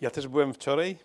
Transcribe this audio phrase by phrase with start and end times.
[0.00, 0.96] Ja też byłem wczoraj e,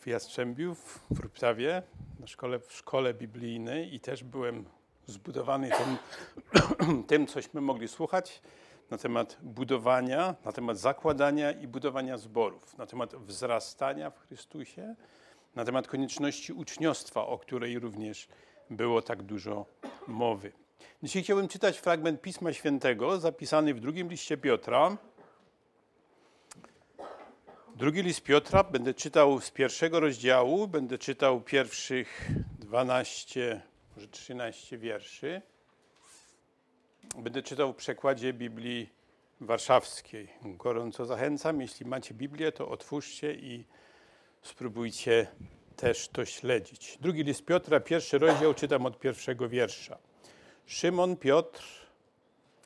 [0.00, 1.82] w Jastrzębiu, w Wruptawie,
[2.20, 4.64] na szkole, w szkole biblijnej i też byłem
[5.06, 5.96] zbudowany tym,
[7.08, 8.42] tym, cośmy mogli słuchać
[8.90, 14.94] na temat budowania, na temat zakładania i budowania zborów, na temat wzrastania w Chrystusie,
[15.54, 18.28] na temat konieczności uczniostwa, o której również
[18.70, 19.66] było tak dużo
[20.06, 20.52] mowy.
[21.02, 24.96] Dzisiaj chciałbym czytać fragment Pisma Świętego zapisany w drugim liście Piotra,
[27.78, 32.28] Drugi list Piotra będę czytał z pierwszego rozdziału, będę czytał pierwszych
[32.58, 33.62] 12,
[33.96, 35.42] może 13 wierszy.
[37.18, 38.90] Będę czytał w przekładzie Biblii
[39.40, 40.28] Warszawskiej.
[40.42, 43.64] Gorąco zachęcam, jeśli macie Biblię, to otwórzcie i
[44.42, 45.26] spróbujcie
[45.76, 46.98] też to śledzić.
[47.00, 49.98] Drugi list Piotra, pierwszy rozdział, czytam od pierwszego wiersza.
[50.66, 51.62] Szymon Piotr,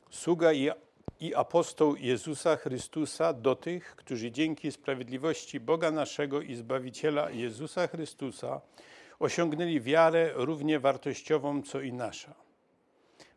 [0.09, 0.69] sługa i
[1.23, 8.61] i apostoł Jezusa Chrystusa do tych, którzy dzięki sprawiedliwości Boga naszego i Zbawiciela Jezusa Chrystusa
[9.19, 12.33] osiągnęli wiarę równie wartościową, co i nasza.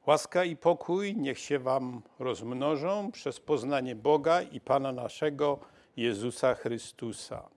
[0.07, 5.59] Łaska i pokój niech się Wam rozmnożą przez poznanie Boga i Pana naszego
[5.97, 7.49] Jezusa Chrystusa.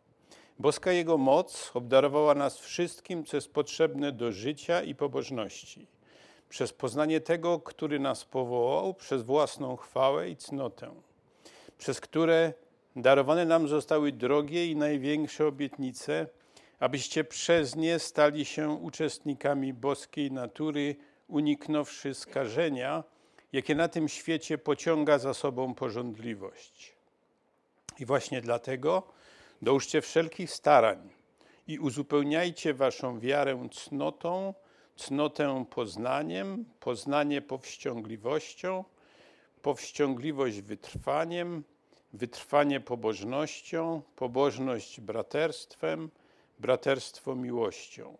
[0.59, 5.98] Boska Jego moc obdarowała nas wszystkim, co jest potrzebne do życia i pobożności
[6.49, 10.91] przez poznanie tego, który nas powołał, przez własną chwałę i cnotę,
[11.77, 12.53] przez które
[12.95, 16.27] darowane nam zostały drogie i największe obietnice,
[16.79, 20.95] abyście przez nie stali się uczestnikami boskiej natury,
[21.27, 23.03] uniknąwszy skażenia,
[23.53, 26.95] jakie na tym świecie pociąga za sobą porządliwość.
[27.99, 29.03] I właśnie dlatego
[29.61, 31.09] dołóżcie wszelkich starań
[31.67, 34.53] i uzupełniajcie waszą wiarę cnotą,
[34.99, 38.83] cnotę poznaniem, poznanie powściągliwością,
[39.61, 41.63] powściągliwość wytrwaniem,
[42.13, 46.09] wytrwanie pobożnością, pobożność braterstwem,
[46.59, 48.17] braterstwo miłością.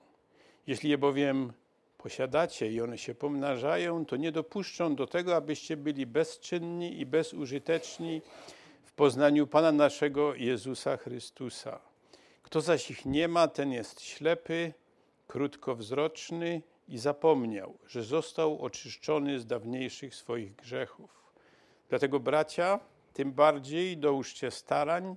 [0.67, 1.53] Jeśli je bowiem
[1.97, 8.21] posiadacie i one się pomnażają, to nie dopuszczą do tego, abyście byli bezczynni i bezużyteczni
[8.83, 11.79] w poznaniu Pana naszego Jezusa Chrystusa.
[12.43, 14.73] Kto zaś ich nie ma, ten jest ślepy,
[15.29, 21.33] krótkowzroczny i zapomniał, że został oczyszczony z dawniejszych swoich grzechów.
[21.89, 22.79] Dlatego, bracia,
[23.13, 25.15] tym bardziej dołóżcie starań,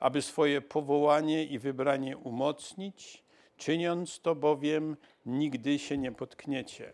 [0.00, 3.24] aby swoje powołanie i wybranie umocnić,
[3.56, 6.92] czyniąc to bowiem nigdy się nie potkniecie.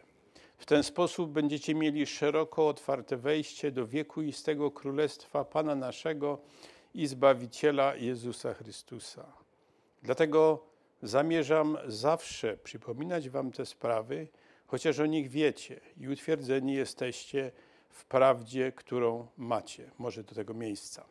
[0.58, 6.38] W ten sposób będziecie mieli szeroko otwarte wejście do wiekuistego królestwa Pana naszego
[6.94, 9.32] i Zbawiciela Jezusa Chrystusa.
[10.02, 10.69] Dlatego
[11.02, 14.28] Zamierzam zawsze przypominać Wam te sprawy,
[14.66, 17.52] chociaż o nich wiecie i utwierdzeni jesteście
[17.88, 19.90] w prawdzie, którą macie.
[19.98, 21.04] Może do tego miejsca.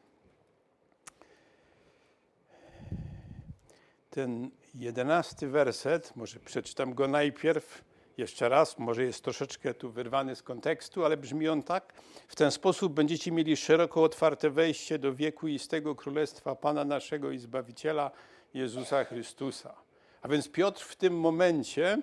[4.09, 7.83] Ten jedenasty werset, może przeczytam go najpierw
[8.17, 11.93] jeszcze raz, może jest troszeczkę tu wyrwany z kontekstu, ale brzmi on tak.
[12.27, 16.85] W ten sposób będziecie mieli szeroko otwarte wejście do wieku i z tego królestwa Pana
[16.85, 18.11] naszego i Zbawiciela
[18.53, 19.75] Jezusa Chrystusa.
[20.21, 22.01] A więc Piotr w tym momencie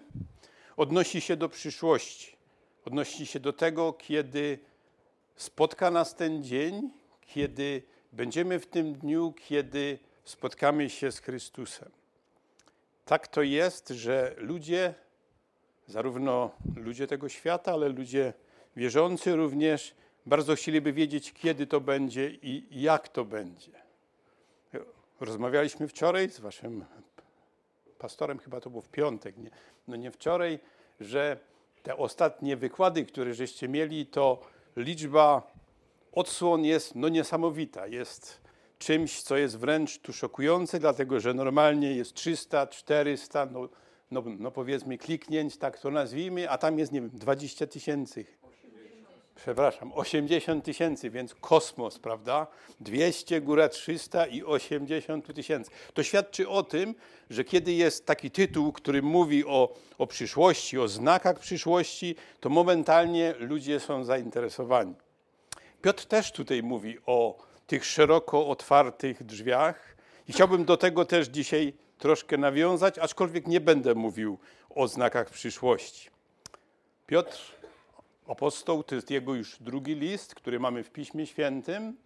[0.77, 2.37] odnosi się do przyszłości.
[2.85, 4.59] Odnosi się do tego, kiedy
[5.37, 6.91] spotka nas ten dzień,
[7.21, 11.91] kiedy będziemy w tym dniu, kiedy spotkamy się z Chrystusem.
[13.05, 14.95] Tak to jest, że ludzie,
[15.87, 18.33] zarówno ludzie tego świata, ale ludzie
[18.77, 19.95] wierzący również,
[20.27, 23.86] bardzo chcieliby wiedzieć, kiedy to będzie i jak to będzie.
[25.21, 26.85] Rozmawialiśmy wczoraj z waszym
[27.99, 29.51] pastorem, chyba to było w piątek, nie,
[29.89, 30.59] no nie wczoraj,
[31.01, 31.37] że
[31.83, 34.41] te ostatnie wykłady, które żeście mieli, to
[34.77, 35.53] liczba
[36.13, 37.87] odsłon jest no niesamowita.
[37.87, 38.41] Jest
[38.79, 43.69] czymś, co jest wręcz tu szokujące, dlatego że normalnie jest 300, 400, no,
[44.11, 48.25] no, no powiedzmy kliknięć, tak to nazwijmy, a tam jest, nie wiem, 20 tysięcy
[49.37, 52.47] przepraszam, 80 tysięcy, więc kosmos, prawda?
[52.81, 55.71] 200, góra 300 i 80 tysięcy.
[55.95, 56.95] To świadczy o tym,
[57.31, 63.35] że kiedy jest taki tytuł, który mówi o, o przyszłości, o znakach przyszłości, to momentalnie
[63.39, 64.95] ludzie są zainteresowani.
[65.83, 69.97] Piotr też tutaj mówi o tych szeroko otwartych drzwiach
[70.29, 74.39] i chciałbym do tego też dzisiaj troszkę nawiązać, aczkolwiek nie będę mówił
[74.71, 76.11] o znakach przyszłości.
[77.07, 77.56] Piotr
[78.29, 81.97] apostoł, to jest jego już drugi list, który mamy w Piśmie Świętym.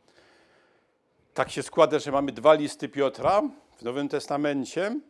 [1.34, 3.42] Tak się składa, że mamy dwa listy Piotra
[3.76, 5.00] w Nowym Testamencie.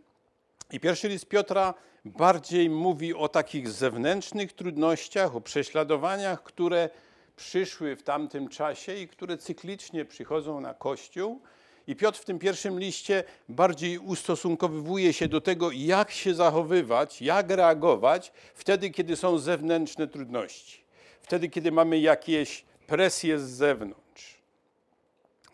[0.72, 1.74] I pierwszy list Piotra
[2.04, 6.90] bardziej mówi o takich zewnętrznych trudnościach, o prześladowaniach, które
[7.36, 11.40] przyszły w tamtym czasie i które cyklicznie przychodzą na Kościół.
[11.86, 17.50] I Piotr w tym pierwszym liście bardziej ustosunkowywuje się do tego, jak się zachowywać, jak
[17.50, 20.84] reagować wtedy, kiedy są zewnętrzne trudności,
[21.30, 24.38] wtedy, kiedy mamy jakieś presje z zewnątrz.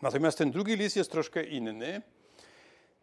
[0.01, 2.01] Natomiast ten drugi list jest troszkę inny.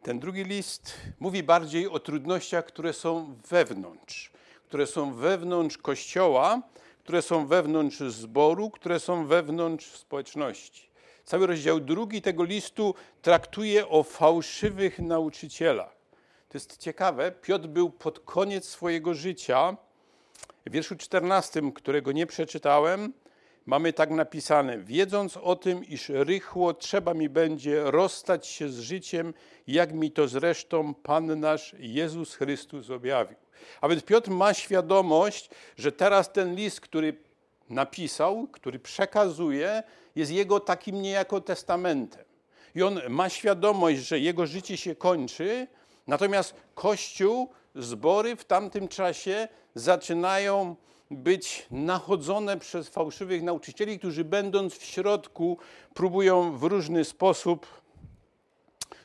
[0.03, 4.33] Ten drugi list mówi bardziej o trudnościach, które są wewnątrz,
[4.69, 6.63] które są wewnątrz kościoła,
[7.05, 10.91] które są wewnątrz zboru, które są wewnątrz społeczności.
[11.25, 15.97] Cały rozdział drugi tego listu traktuje o fałszywych nauczycielach.
[16.49, 17.33] To jest ciekawe.
[17.33, 19.77] Piotr był pod koniec swojego życia.
[20.67, 23.13] W wierszu 14, którego nie przeczytałem,
[23.67, 29.35] mamy tak napisane: Wiedząc o tym, iż rychło trzeba mi będzie rozstać się z życiem,
[29.67, 33.37] jak mi to zresztą Pan nasz Jezus Chrystus objawił.
[33.81, 37.17] A więc Piotr ma świadomość, że teraz ten list, który
[37.71, 39.83] napisał, który przekazuje,
[40.17, 42.25] jest jego takim niejako testamentem.
[42.75, 45.67] I on ma świadomość, że jego życie się kończy,
[46.07, 50.77] natomiast Kościół, zbory w tamtym czasie zaczynają
[51.11, 55.59] być nachodzone przez fałszywych nauczycieli, którzy będąc w środku
[55.95, 57.67] próbują w różny sposób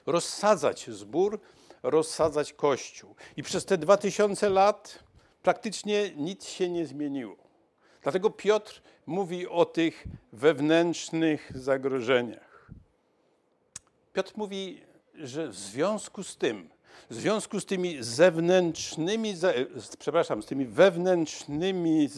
[0.06, 1.40] rozsadzać zbór,
[1.84, 3.16] rozsadzać Kościół.
[3.38, 5.04] I przez te dwa tysiące lat
[5.44, 7.36] praktycznie nic się nie zmieniło.
[8.04, 12.72] Dlatego Piotr mówi o tych wewnętrznych zagrożeniach.
[14.14, 14.82] Piotr mówi,
[15.14, 16.70] że w związku z tym,
[17.10, 19.34] w związku z tymi zewnętrznymi,
[20.00, 22.10] przepraszam, z tymi wewnętrznymi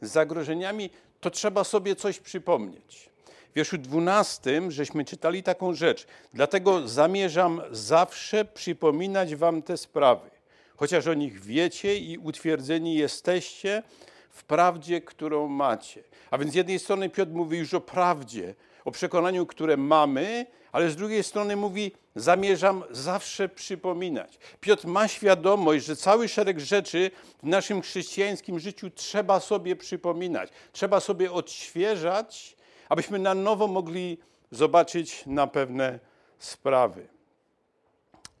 [0.00, 0.90] zagrożeniami,
[1.20, 3.10] to trzeba sobie coś przypomnieć.
[3.50, 6.06] W wierszu 12 żeśmy czytali taką rzecz.
[6.34, 10.30] Dlatego zamierzam zawsze przypominać wam te sprawy,
[10.76, 13.82] chociaż o nich wiecie i utwierdzeni jesteście
[14.30, 16.02] w prawdzie, którą macie.
[16.30, 18.54] A więc z jednej strony Piotr mówi już o prawdzie,
[18.84, 24.38] o przekonaniu, które mamy, ale z drugiej strony mówi, zamierzam zawsze przypominać.
[24.60, 27.10] Piotr ma świadomość, że cały szereg rzeczy
[27.42, 32.56] w naszym chrześcijańskim życiu trzeba sobie przypominać, trzeba sobie odświeżać,
[32.88, 34.18] abyśmy na nowo mogli
[34.50, 35.98] zobaczyć na pewne
[36.38, 37.08] sprawy.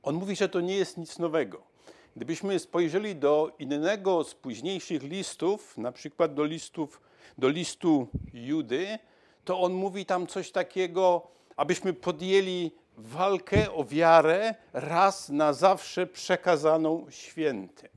[0.02, 1.62] On mówi, że to nie jest nic nowego.
[2.16, 7.00] Gdybyśmy spojrzeli do innego z późniejszych listów, na przykład do, listów,
[7.38, 8.98] do listu Judy,
[9.44, 11.26] to on mówi tam coś takiego,
[11.56, 12.70] abyśmy podjęli
[13.00, 17.88] walkę o wiarę raz na zawsze przekazaną świętym.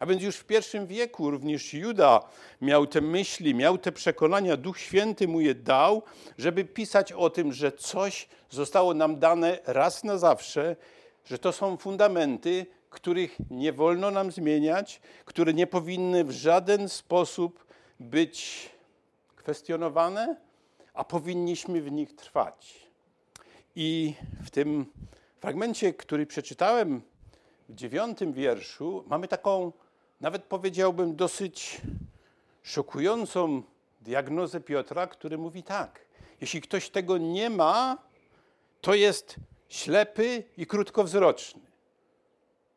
[0.00, 2.20] A więc już w pierwszym wieku również Juda
[2.60, 6.02] miał te myśli, miał te przekonania, Duch Święty mu je dał,
[6.38, 10.76] żeby pisać o tym, że coś zostało nam dane raz na zawsze,
[11.24, 17.66] że to są fundamenty, których nie wolno nam zmieniać, które nie powinny w żaden sposób
[18.00, 18.68] być
[19.36, 20.36] kwestionowane,
[20.94, 22.83] a powinniśmy w nich trwać.
[23.76, 24.86] I w tym
[25.40, 27.02] fragmencie, który przeczytałem
[27.68, 29.72] w dziewiątym wierszu, mamy taką,
[30.20, 31.80] nawet powiedziałbym, dosyć
[32.62, 33.62] szokującą
[34.00, 36.00] diagnozę Piotra, który mówi tak:
[36.40, 37.98] Jeśli ktoś tego nie ma,
[38.80, 39.36] to jest
[39.68, 41.60] ślepy i krótkowzroczny.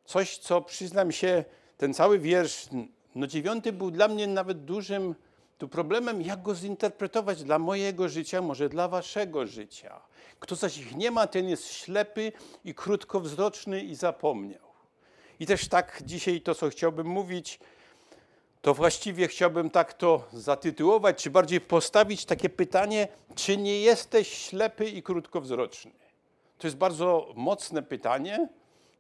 [0.06, 1.46] Coś, co przyznam się,
[1.78, 2.68] ten cały wiersz,
[3.16, 5.16] no dziewiąty był dla mnie nawet dużym
[5.58, 10.02] tu problemem, jak go zinterpretować dla mojego życia, może dla waszego życia.
[10.40, 12.32] Kto zaś ich nie ma, ten jest ślepy
[12.66, 14.68] i krótkowzroczny i zapomniał.
[15.40, 17.60] I też tak dzisiaj to, co chciałbym mówić,
[18.62, 24.86] to właściwie chciałbym tak to zatytułować, czy bardziej postawić takie pytanie, czy nie jesteś ślepy
[24.86, 25.92] i krótkowzroczny?
[26.58, 28.50] To jest bardzo mocne pytanie,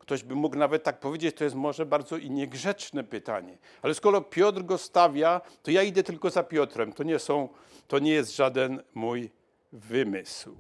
[0.07, 3.57] Ktoś by mógł nawet tak powiedzieć, to jest może bardzo i niegrzeczne pytanie.
[3.81, 6.93] Ale skoro Piotr go stawia, to ja idę tylko za Piotrem.
[6.93, 7.49] To nie, są,
[7.87, 9.31] to nie jest żaden mój
[9.71, 10.55] wymysł.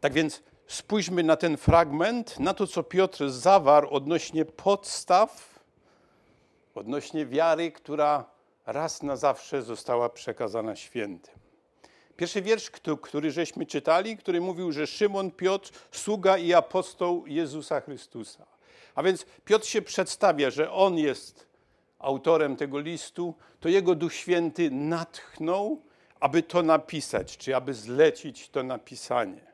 [0.00, 5.60] Tak więc spójrzmy na ten fragment, na to, co Piotr zawarł odnośnie podstaw,
[6.74, 8.24] odnośnie wiary, która
[8.66, 11.45] raz na zawsze została przekazana świętym.
[12.16, 12.70] Pierwszy wiersz,
[13.02, 18.46] który żeśmy czytali, który mówił, że Szymon Piotr, sługa i apostoł Jezusa Chrystusa.
[18.94, 21.46] A więc Piotr się przedstawia, że on jest
[21.98, 25.82] autorem tego listu, to jego Duch Święty natchnął,
[26.20, 29.46] aby to napisać, czy aby zlecić to napisanie.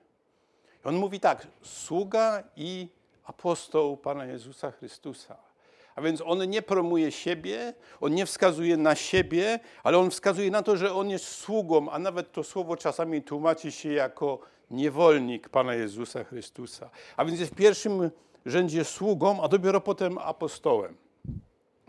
[0.85, 2.89] On mówi tak: sługa i
[3.25, 5.52] apostoł Pana Jezusa Chrystusa.
[5.97, 10.63] A więc on nie promuje siebie, on nie wskazuje na siebie, ale on wskazuje na
[10.63, 14.39] to, że on jest sługą, a nawet to słowo czasami tłumaczy się jako
[14.71, 16.91] niewolnik Pana Jezusa Chrystusa.
[17.17, 18.11] A więc jest w pierwszym
[18.47, 20.97] rzędzie sługą, a dopiero potem apostołem.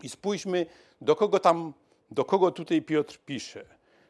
[0.02, 0.66] I spójrzmy,
[1.00, 1.72] do kogo tam,
[2.10, 3.64] do kogo tutaj Piotr pisze.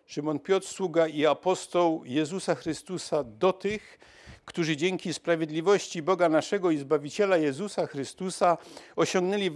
[0.07, 3.99] Szymon Piotr, sługa i apostoł Jezusa Chrystusa do tych,
[4.45, 8.59] którzy dzięki sprawiedliwości Boga naszego i Zbawiciela Jezusa Chrystusa
[8.97, 9.51] osiągnęli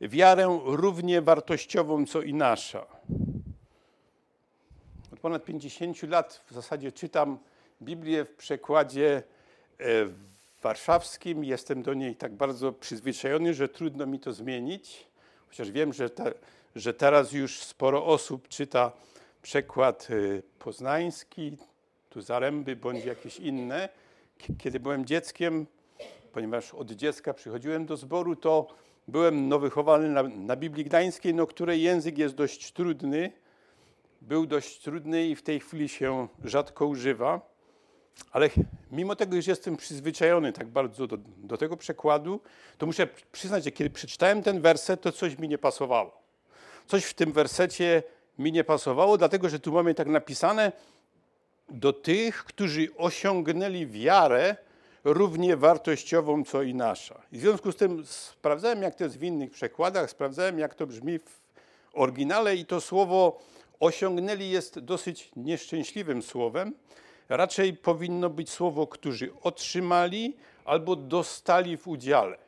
[0.00, 2.86] wiarę równie wartościową co i nasza.
[5.12, 7.38] Od ponad 50 lat w zasadzie czytam
[7.82, 9.22] Biblię w przekładzie
[9.80, 9.84] e,
[10.62, 11.44] warszawskim.
[11.44, 15.06] Jestem do niej tak bardzo przyzwyczajony, że trudno mi to zmienić.
[15.48, 16.32] Chociaż wiem, że, te,
[16.76, 18.92] że teraz już sporo osób czyta
[19.42, 21.56] przekład e, poznański,
[22.10, 23.88] tu Zaręby bądź jakieś inne.
[24.58, 25.66] Kiedy byłem dzieckiem,
[26.32, 28.66] ponieważ od dziecka przychodziłem do zboru, to
[29.08, 33.32] byłem no, wychowany na, na Biblii Gdańskiej, no, której język jest dość trudny.
[34.20, 37.54] Był dość trudny i w tej chwili się rzadko używa.
[38.32, 38.50] Ale
[38.92, 42.40] mimo tego, że jestem przyzwyczajony tak bardzo do, do tego przekładu,
[42.78, 46.22] to muszę przyznać, że kiedy przeczytałem ten werset, to coś mi nie pasowało.
[46.86, 48.02] Coś w tym wersecie
[48.38, 50.72] mi nie pasowało, dlatego że tu mamy tak napisane
[51.68, 54.56] do tych, którzy osiągnęli wiarę
[55.04, 57.20] równie wartościową, co i nasza.
[57.32, 61.18] W związku z tym sprawdzałem, jak to jest w innych przekładach, sprawdzałem, jak to brzmi
[61.18, 61.40] w
[61.92, 63.40] oryginale i to słowo
[63.80, 66.74] osiągnęli jest dosyć nieszczęśliwym słowem.
[67.28, 72.38] Raczej powinno być słowo, którzy otrzymali albo dostali w udziale.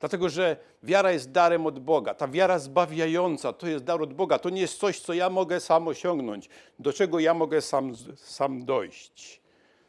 [0.00, 2.14] Dlatego, że wiara jest darem od Boga.
[2.14, 4.38] Ta wiara zbawiająca to jest dar od Boga.
[4.38, 6.48] To nie jest coś, co ja mogę sam osiągnąć,
[6.78, 9.40] do czego ja mogę sam, sam dojść.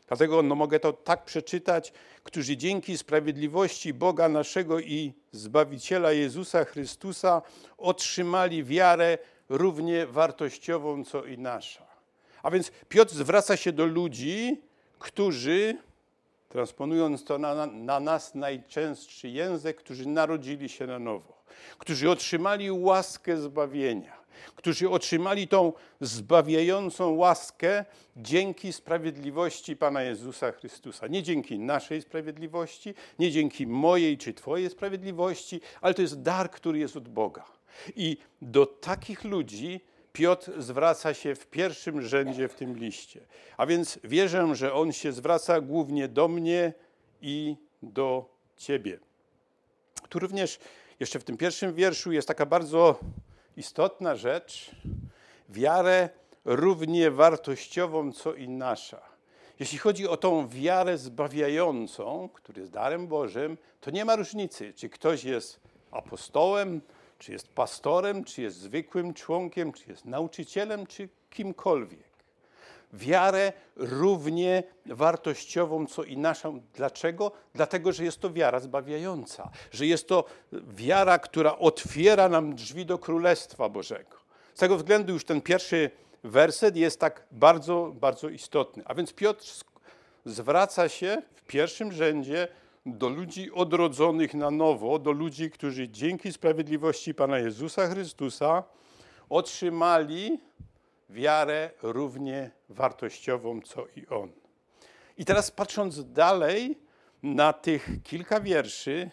[0.07, 7.41] Dlatego no, mogę to tak przeczytać, którzy dzięki sprawiedliwości Boga naszego i Zbawiciela Jezusa Chrystusa
[7.77, 9.17] otrzymali wiarę
[9.49, 11.85] równie wartościową, co i nasza.
[12.43, 14.61] A więc Piotr zwraca się do ludzi,
[14.99, 15.77] którzy
[16.55, 21.43] transponując to na, na, nas najczęstszy język, którzy narodzili się na nowo,
[21.77, 24.17] którzy otrzymali łaskę zbawienia,
[24.55, 27.85] którzy otrzymali tą zbawiającą łaskę
[28.17, 31.07] dzięki sprawiedliwości Pana Jezusa Chrystusa.
[31.07, 36.79] Nie dzięki naszej sprawiedliwości, nie dzięki mojej czy Twojej sprawiedliwości, ale to jest dar, który
[36.79, 37.45] jest od Boga.
[37.95, 39.81] I do takich ludzi
[40.15, 43.19] Piotr zwraca się w pierwszym rzędzie w tym liście.
[43.57, 46.73] A więc wierzę, że on się zwraca głównie do mnie
[47.21, 48.99] i do ciebie.
[50.09, 50.59] Tu również
[50.99, 52.99] jeszcze w tym pierwszym wierszu jest taka bardzo
[53.57, 54.71] istotna rzecz.
[55.49, 56.09] Wiarę
[56.45, 59.01] równie wartościową, co i nasza.
[59.59, 64.89] Jeśli chodzi o tą wiarę zbawiającą, która jest darem Bożym, to nie ma różnicy, czy
[64.89, 65.59] ktoś jest
[65.91, 66.81] apostołem,
[67.19, 72.15] czy jest pastorem, czy jest zwykłym członkiem, czy jest nauczycielem, czy kimkolwiek.
[72.93, 76.61] Wiarę równie wartościową, co i naszą.
[76.73, 77.31] Dlaczego?
[77.53, 82.97] Dlatego, że jest to wiara zbawiająca, że jest to wiara, która otwiera nam drzwi do
[82.97, 84.17] Królestwa Bożego.
[84.53, 85.91] Z tego względu już ten pierwszy
[86.23, 88.83] werset jest tak bardzo, bardzo istotny.
[88.85, 89.45] A więc Piotr
[90.25, 92.47] zwraca się w pierwszym rzędzie
[92.85, 98.63] do ludzi odrodzonych na nowo, do ludzi, którzy dzięki sprawiedliwości Pana Jezusa Chrystusa
[99.29, 100.39] otrzymali
[101.09, 104.31] wiarę równie wartościową, co i On.
[105.17, 106.77] I teraz patrząc dalej
[107.23, 109.11] na tych kilka wierszy,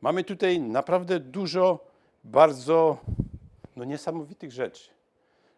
[0.00, 1.86] mamy tutaj naprawdę dużo
[2.24, 2.98] bardzo
[3.76, 4.90] no, niesamowitych rzeczy.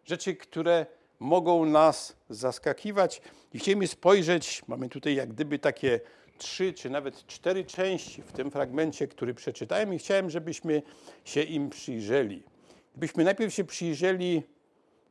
[0.04, 0.86] Rzeczy, które
[1.18, 3.22] mogą nas zaskakiwać.
[3.52, 6.00] I chcielibyśmy spojrzeć, mamy tutaj jak gdyby takie
[6.40, 10.82] trzy czy nawet cztery części w tym fragmencie, który przeczytałem i chciałem, żebyśmy
[11.24, 12.42] się im przyjrzeli.
[12.92, 14.42] Gdybyśmy najpierw się przyjrzeli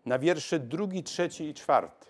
[0.05, 2.07] na wiersze drugi, trzeci i czwarty.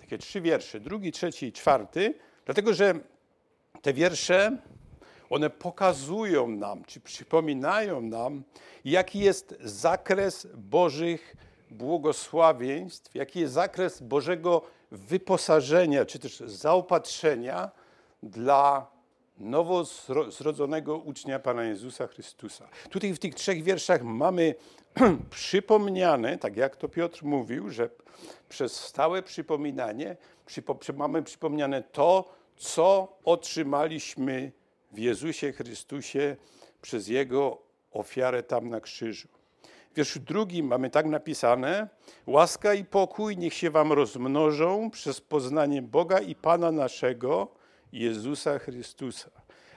[0.00, 2.94] Takie trzy wiersze, drugi, trzeci i czwarty, dlatego że
[3.82, 4.58] te wiersze,
[5.30, 8.42] one pokazują nam, czy przypominają nam,
[8.84, 11.36] jaki jest zakres Bożych
[11.70, 17.70] błogosławieństw, jaki jest zakres Bożego wyposażenia, czy też zaopatrzenia
[18.24, 18.94] dla
[19.38, 19.84] nowo
[20.30, 22.68] zrodzonego ucznia Pana Jezusa Chrystusa.
[22.90, 24.54] Tutaj w tych trzech wierszach mamy
[25.30, 27.90] przypomniane, tak jak to Piotr mówił, że
[28.48, 30.16] przez stałe przypominanie
[30.46, 34.52] przypo, mamy przypomniane to, co otrzymaliśmy
[34.92, 36.36] w Jezusie Chrystusie
[36.82, 37.58] przez Jego
[37.92, 39.28] ofiarę tam na krzyżu.
[39.92, 41.88] W wierszu drugim mamy tak napisane:
[42.26, 47.48] Łaska i pokój niech się wam rozmnożą przez poznanie Boga i Pana naszego,
[47.94, 49.30] Jezusa Chrystusa.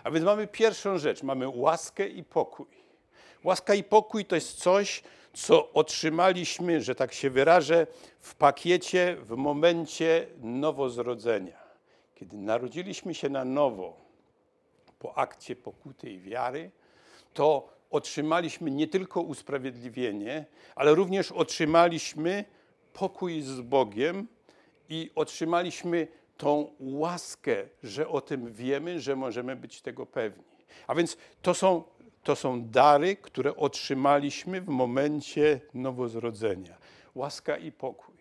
[0.03, 2.65] A więc mamy pierwszą rzecz, mamy łaskę i pokój.
[3.43, 7.87] Łaska i pokój to jest coś, co otrzymaliśmy, że tak się wyrażę,
[8.19, 11.57] w pakiecie w momencie nowozrodzenia.
[12.15, 13.97] Kiedy narodziliśmy się na nowo
[14.99, 16.71] po akcie pokuty i wiary,
[17.33, 20.45] to otrzymaliśmy nie tylko usprawiedliwienie,
[20.75, 22.45] ale również otrzymaliśmy
[22.93, 24.27] pokój z Bogiem
[24.89, 26.07] i otrzymaliśmy
[26.37, 30.43] tą łaskę, że o tym wiemy, że możemy być tego pewni.
[30.87, 31.83] A więc to są,
[32.23, 36.77] to są dary, które otrzymaliśmy w momencie nowozrodzenia.
[37.15, 38.15] Łaska i pokój.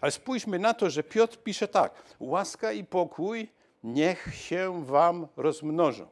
[0.00, 3.48] Ale spójrzmy na to, że Piotr pisze tak: łaska i pokój
[3.84, 6.06] niech się wam rozmnożą.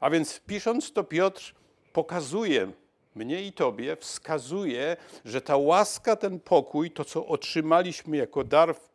[0.00, 1.54] A więc pisząc to, Piotr
[1.92, 2.72] pokazuje
[3.14, 8.90] mnie i tobie, wskazuje, że ta łaska, ten pokój, to co otrzymaliśmy jako dar w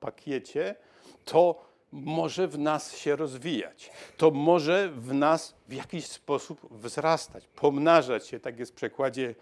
[0.00, 0.74] pakiecie,
[1.24, 3.90] to może w nas się rozwijać.
[4.16, 9.34] To może w nas w jakiś sposób wzrastać, pomnażać się, tak jest w przekładzie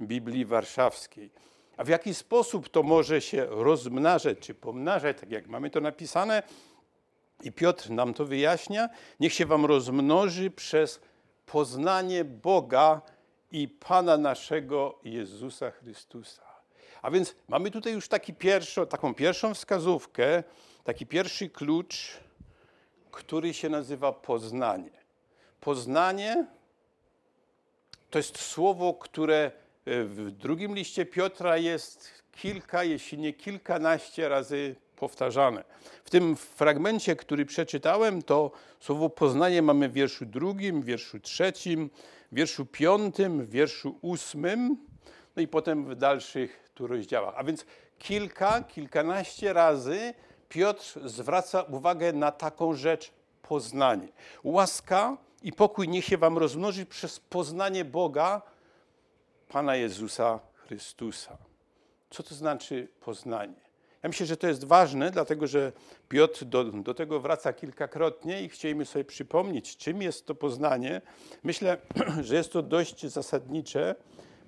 [0.00, 1.30] Biblii Warszawskiej.
[1.76, 6.42] A w jaki sposób to może się rozmnażać czy pomnażać, tak jak mamy to napisane?
[7.42, 8.88] I Piotr nam to wyjaśnia.
[9.20, 11.00] Niech się wam rozmnoży przez
[11.46, 13.00] poznanie Boga
[13.52, 16.42] i Pana naszego Jezusa Chrystusa.
[17.02, 20.42] A więc mamy tutaj już taki pierwszy, taką pierwszą wskazówkę,
[20.84, 22.20] taki pierwszy klucz,
[23.10, 24.90] który się nazywa poznanie.
[25.60, 26.46] Poznanie
[28.10, 29.50] to jest słowo, które
[29.86, 35.64] w drugim liście Piotra jest kilka, jeśli nie kilkanaście razy powtarzane.
[36.04, 41.90] W tym fragmencie, który przeczytałem, to słowo poznanie mamy w wierszu drugim, w wierszu trzecim,
[42.32, 44.76] w wierszu piątym, w wierszu ósmym,
[45.36, 47.34] no i potem w dalszych tu rozdziałach.
[47.36, 47.66] A więc
[47.98, 50.14] kilka, kilkanaście razy
[50.52, 53.10] Piotr zwraca uwagę na taką rzecz
[53.42, 54.08] poznanie.
[54.44, 58.42] Łaska i pokój niech się wam rozmnoży przez poznanie Boga,
[59.48, 61.38] Pana Jezusa Chrystusa.
[62.10, 63.60] Co to znaczy poznanie?
[64.02, 65.72] Ja myślę, że to jest ważne, dlatego że
[66.08, 71.00] Piotr do, do tego wraca kilkakrotnie i chcielibyśmy sobie przypomnieć, czym jest to poznanie.
[71.42, 71.76] Myślę,
[72.26, 73.94] że jest to dość zasadnicze,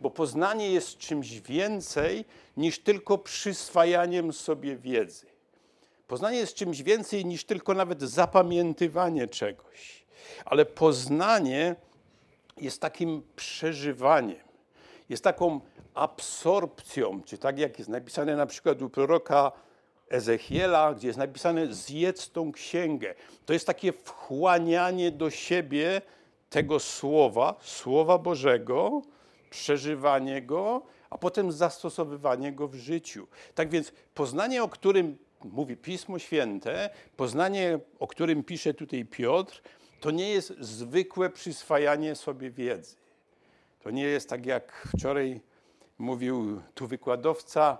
[0.00, 2.25] bo poznanie jest czymś więcej
[2.56, 5.33] niż tylko przyswajaniem sobie wiedzy.
[6.08, 10.04] Poznanie jest czymś więcej niż tylko nawet zapamiętywanie czegoś,
[10.44, 11.76] ale poznanie
[12.56, 14.44] jest takim przeżywaniem,
[15.09, 15.61] jest taką
[15.94, 19.52] absorpcją, czy tak jak jest napisane na przykład u proroka
[20.09, 23.14] Ezechiela, gdzie jest napisane zjedz tą księgę.
[23.46, 26.02] To jest takie wchłanianie do siebie
[26.50, 29.02] tego słowa, słowa Bożego,
[29.50, 33.26] przeżywanie go, a potem zastosowywanie go w życiu.
[33.55, 39.62] Tak więc poznanie, o którym mówi Pismo Święte, poznanie, o którym pisze tutaj Piotr,
[40.00, 42.96] to nie jest zwykłe przyswajanie sobie wiedzy.
[43.83, 45.40] To nie jest tak jak wczoraj
[45.98, 47.78] mówił tu wykładowca,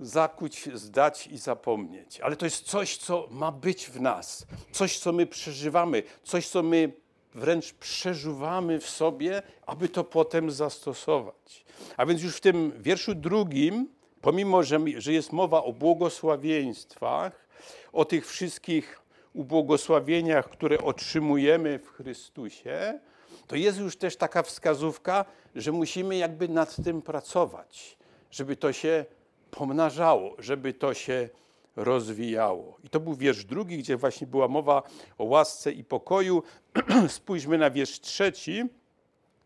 [0.00, 2.20] zakuć, zdać i zapomnieć.
[2.20, 6.62] Ale to jest coś, co ma być w nas, coś, co my przeżywamy, coś, co
[6.62, 6.92] my
[7.34, 11.64] wręcz przeżuwamy w sobie, aby to potem zastosować.
[11.96, 13.88] A więc już w tym wierszu drugim,
[14.24, 17.46] pomimo, że, że jest mowa o błogosławieństwach,
[17.92, 19.00] o tych wszystkich
[19.34, 22.98] ubłogosławieniach, które otrzymujemy w Chrystusie,
[23.46, 27.96] to jest już też taka wskazówka, że musimy jakby nad tym pracować,
[28.30, 29.04] żeby to się
[29.50, 31.28] pomnażało, żeby to się
[31.76, 32.78] rozwijało.
[32.84, 34.82] I to był wiersz drugi, gdzie właśnie była mowa
[35.18, 36.42] o łasce i pokoju.
[37.08, 38.64] Spójrzmy na wiersz trzeci,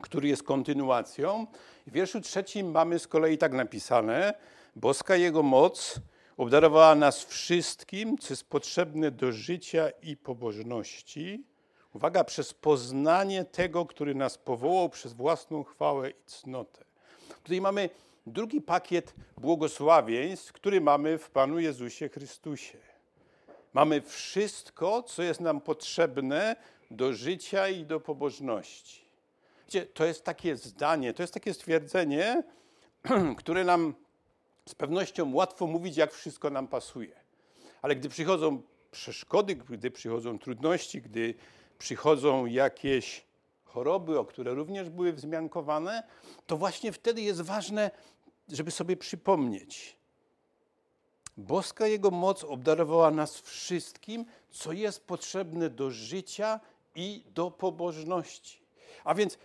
[0.02, 1.46] który jest kontynuacją.
[1.86, 4.34] W wierszu trzecim mamy z kolei tak napisane:
[4.80, 6.00] Boska Jego moc
[6.36, 11.44] obdarowała nas wszystkim, co jest potrzebne do życia i pobożności
[11.94, 16.84] Uwaga, przez poznanie tego, który nas powołał przez własną chwałę i cnotę.
[17.42, 17.90] Tutaj mamy
[18.26, 22.78] drugi pakiet błogosławieństw, który mamy w Panu Jezusie Chrystusie.
[23.72, 26.56] Mamy wszystko, co jest nam potrzebne
[26.90, 29.04] do życia i do pobożności.
[29.64, 32.42] Wiecie, to jest takie zdanie, to jest takie stwierdzenie,
[33.38, 33.94] które nam
[34.68, 37.16] z pewnością łatwo mówić, jak wszystko nam pasuje.
[37.83, 41.35] Ale gdy przychodzą przeszkody, gdy przychodzą trudności, gdy
[41.78, 43.24] przychodzą jakieś
[43.64, 46.02] choroby, o które również były wzmiankowane,
[46.46, 47.90] to właśnie wtedy jest ważne,
[48.48, 49.96] żeby sobie przypomnieć.
[51.37, 56.61] Boska Jego moc obdarowała nas wszystkim, co jest potrzebne do życia
[56.94, 58.59] i do pobożności.
[59.04, 59.38] A więc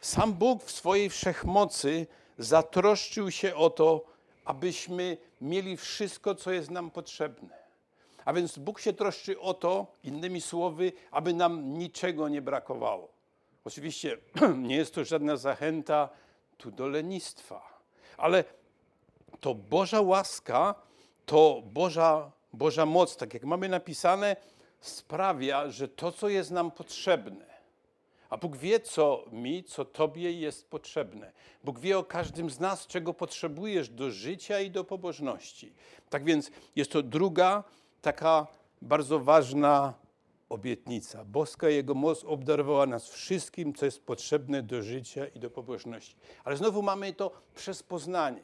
[0.00, 2.06] sam Bóg w swojej wszechmocy
[2.38, 4.09] zatroszczył się o to,
[4.50, 7.58] abyśmy mieli wszystko, co jest nam potrzebne.
[8.24, 13.08] A więc Bóg się troszczy o to, innymi słowy, aby nam niczego nie brakowało.
[13.64, 14.18] Oczywiście
[14.68, 16.08] nie jest to żadna zachęta
[16.58, 17.80] tu do lenistwa,
[18.16, 18.44] ale
[19.40, 20.74] to Boża łaska,
[21.26, 24.36] to Boża, Boża moc, tak jak mamy napisane,
[24.80, 27.49] sprawia, że to, co jest nam potrzebne,
[28.30, 31.32] a Bóg wie, co mi, co Tobie jest potrzebne.
[31.64, 35.72] Bóg wie o każdym z nas, czego potrzebujesz do życia i do pobożności.
[36.10, 37.64] Tak więc jest to druga
[38.02, 38.46] taka
[38.82, 39.94] bardzo ważna
[40.48, 41.24] obietnica.
[41.24, 46.16] Boska Jego moc obdarowała nas wszystkim, co jest potrzebne do życia i do pobożności.
[46.44, 48.42] Ale znowu mamy to przez poznanie.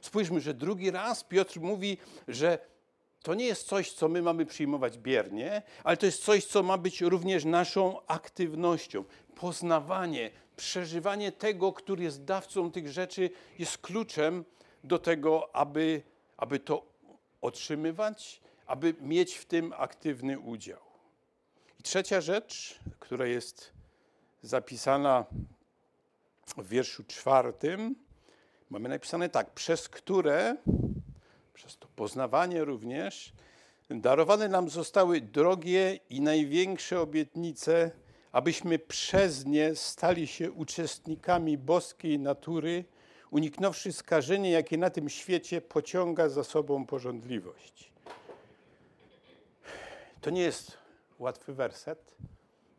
[0.00, 2.58] Spójrzmy, że drugi raz Piotr mówi, że
[3.24, 6.78] to nie jest coś, co my mamy przyjmować biernie, ale to jest coś, co ma
[6.78, 9.04] być również naszą aktywnością.
[9.34, 14.44] Poznawanie, przeżywanie tego, który jest dawcą tych rzeczy, jest kluczem
[14.84, 16.02] do tego, aby,
[16.36, 16.86] aby to
[17.40, 20.80] otrzymywać, aby mieć w tym aktywny udział.
[21.80, 23.72] I trzecia rzecz, która jest
[24.42, 25.24] zapisana
[26.56, 27.94] w wierszu czwartym,
[28.70, 30.56] mamy napisane tak, przez które,
[31.54, 33.32] przez to poznawanie również,
[33.90, 37.90] darowane nam zostały drogie i największe obietnice,
[38.34, 42.84] abyśmy przez nie stali się uczestnikami boskiej natury,
[43.30, 47.92] uniknąwszy skażenia, jakie na tym świecie pociąga za sobą porządliwość.
[50.20, 50.78] To nie jest
[51.18, 52.14] łatwy werset,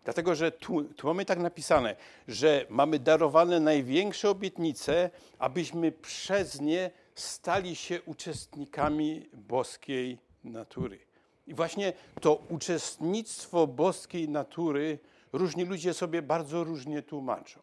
[0.04, 1.96] dlatego że tu, tu mamy tak napisane,
[2.28, 11.00] że mamy darowane największe obietnice, abyśmy przez nie stali się uczestnikami boskiej natury.
[11.48, 15.00] I właśnie to uczestnictwo boskiej natury
[15.38, 17.60] różni ludzie sobie bardzo różnie tłumaczą.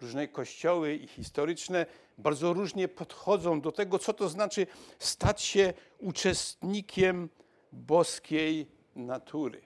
[0.00, 1.86] Różne kościoły i historyczne
[2.18, 4.66] bardzo różnie podchodzą do tego, co to znaczy
[4.98, 7.28] stać się uczestnikiem
[7.72, 9.60] boskiej natury.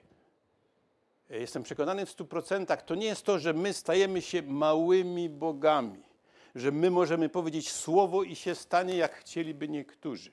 [1.29, 6.03] Jestem przekonany w stu procentach, to nie jest to, że my stajemy się małymi bogami,
[6.55, 10.31] że my możemy powiedzieć słowo i się stanie, jak chcieliby niektórzy.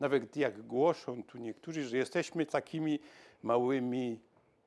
[0.00, 2.98] Nawet jak głoszą tu niektórzy, że jesteśmy takimi
[3.42, 4.20] małymi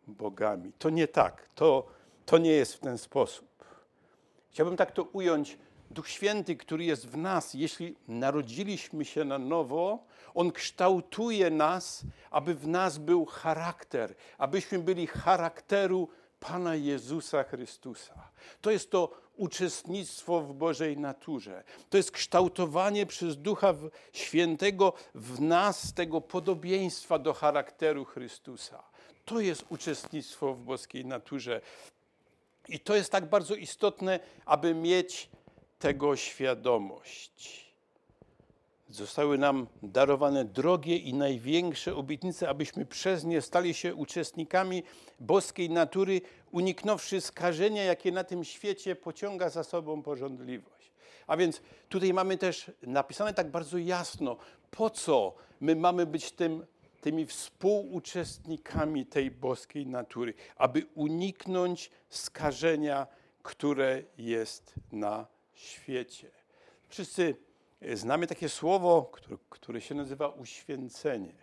[0.08, 0.72] bogami.
[0.80, 1.88] To nie tak, to,
[2.26, 3.48] to nie jest w ten sposób.
[4.52, 5.58] Chciałbym tak to ująć.
[5.92, 12.56] Duch Święty, który jest w nas, jeśli narodziliśmy się na nowo, on kształtuje nas, aby
[12.56, 16.08] w nas był charakter, abyśmy byli charakteru
[16.40, 18.32] Pana Jezusa Chrystusa.
[18.62, 21.64] To jest to uczestnictwo w Bożej naturze.
[21.90, 23.74] To jest kształtowanie przez Ducha
[24.14, 28.84] Świętego w nas tego podobieństwa do charakteru Chrystusa.
[29.32, 31.62] To jest uczestnictwo w boskiej naturze.
[32.70, 35.30] I to jest tak bardzo istotne, aby mieć
[35.80, 37.66] tego świadomość.
[38.90, 44.84] Zostały nam darowane drogie i największe obietnice, abyśmy przez nie stali się uczestnikami
[45.20, 50.92] boskiej natury, uniknąwszy skażenia, jakie na tym świecie pociąga za sobą porządliwość.
[51.28, 54.38] A więc tutaj mamy też napisane tak bardzo jasno,
[54.72, 56.66] po co my mamy być tym,
[57.02, 63.08] tymi współuczestnikami tej boskiej natury, aby uniknąć skażenia,
[63.44, 66.32] które jest na świecie.
[66.90, 67.36] Wszyscy
[67.94, 71.34] znamy takie słowo, które, które się nazywa uświęcenie.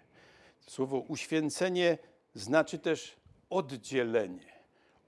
[0.61, 1.99] Słowo uświęcenie
[2.35, 3.17] znaczy też
[3.51, 4.59] oddzielenie.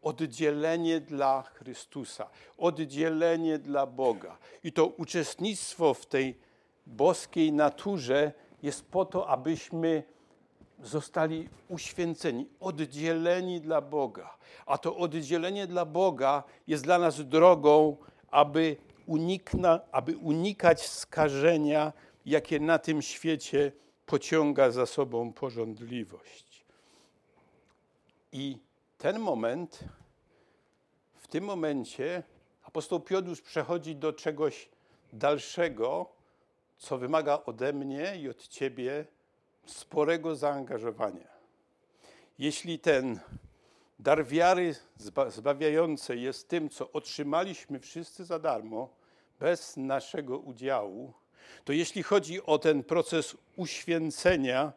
[0.02, 4.38] Oddzielenie dla Chrystusa, oddzielenie dla Boga.
[4.64, 6.38] I to uczestnictwo w tej
[6.86, 8.32] boskiej naturze
[8.62, 10.02] jest po to, abyśmy
[10.82, 14.36] zostali uświęceni, oddzieleni dla Boga.
[14.66, 17.96] A to oddzielenie dla Boga jest dla nas drogą,
[18.30, 21.92] aby unikna, aby unikać skażenia,
[22.26, 23.72] jakie na tym świecie
[24.06, 26.64] pociąga za sobą porządliwość.
[28.32, 28.58] I
[28.98, 29.84] ten moment,
[31.14, 32.22] w tym momencie
[32.62, 34.68] apostoł Piotr przechodzi do czegoś
[35.12, 36.06] dalszego,
[36.78, 39.06] co wymaga ode mnie i od ciebie
[39.66, 41.28] sporego zaangażowania.
[42.38, 43.20] Jeśli ten
[43.98, 44.74] dar wiary
[45.28, 48.88] zbawiającej jest tym, co otrzymaliśmy wszyscy za darmo,
[49.40, 51.12] bez naszego udziału,
[51.64, 54.72] to jeśli chodzi o ten proces uświęcenia,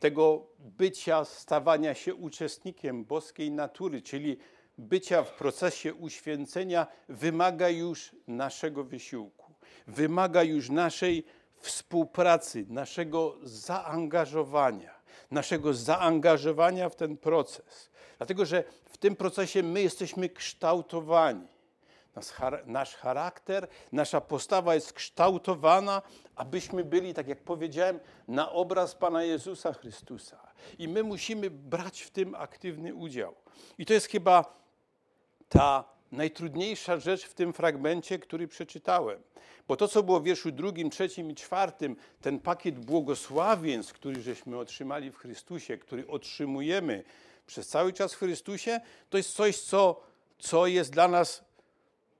[0.00, 4.38] tego bycia, stawania się uczestnikiem boskiej natury, czyli
[4.78, 9.52] bycia w procesie uświęcenia, wymaga już naszego wysiłku,
[9.86, 11.24] wymaga już naszej
[11.62, 14.94] współpracy, naszego zaangażowania,
[15.30, 17.90] naszego zaangażowania w ten proces.
[18.18, 21.48] Dlatego, że w tym procesie my jesteśmy kształtowani.
[22.66, 26.02] Nasz charakter, nasza postawa jest kształtowana,
[26.36, 30.52] abyśmy byli, tak jak powiedziałem, na obraz Pana Jezusa Chrystusa.
[30.78, 33.34] I my musimy brać w tym aktywny udział.
[33.78, 34.62] I to jest chyba
[35.48, 39.22] ta najtrudniejsza rzecz w tym fragmencie, który przeczytałem.
[39.68, 44.58] Bo to, co było w wierszu drugim, trzecim i czwartym, ten pakiet błogosławieństw, który żeśmy
[44.58, 47.04] otrzymali w Chrystusie, który otrzymujemy
[47.46, 50.00] przez cały czas w Chrystusie, to jest coś, co,
[50.38, 51.44] co jest dla nas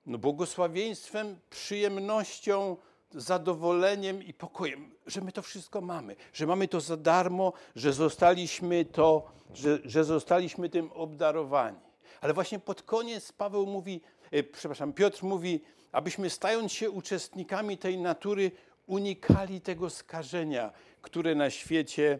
[0.06, 2.76] no, błogosławieństwem, przyjemnością,
[3.14, 8.84] zadowoleniem i pokojem, że my to wszystko mamy, że mamy to za darmo, że zostaliśmy
[8.84, 11.91] to, że, że zostaliśmy tym obdarowani.
[12.22, 15.60] Ale właśnie pod koniec Paweł mówi, e, przepraszam, Piotr mówi,
[15.92, 18.50] abyśmy stając się uczestnikami tej natury,
[18.86, 22.18] unikali tego skażenia, które na świecie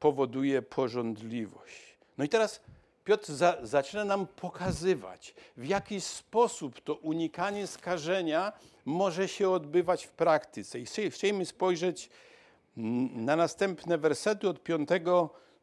[0.00, 1.96] powoduje porządliwość.
[2.18, 2.60] No i teraz
[3.04, 8.52] Piotr za, zaczyna nam pokazywać, w jaki sposób to unikanie skażenia
[8.84, 10.80] może się odbywać w praktyce.
[10.80, 12.10] I chcielibyśmy spojrzeć
[13.14, 14.88] na następne wersety od 5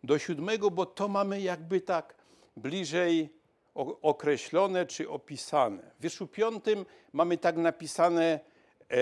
[0.04, 2.16] do 7, bo to mamy jakby tak
[2.58, 3.37] bliżej
[4.02, 5.92] określone czy opisane.
[6.00, 6.64] W wierszu 5
[7.14, 8.40] mamy tak napisane
[8.90, 8.98] e,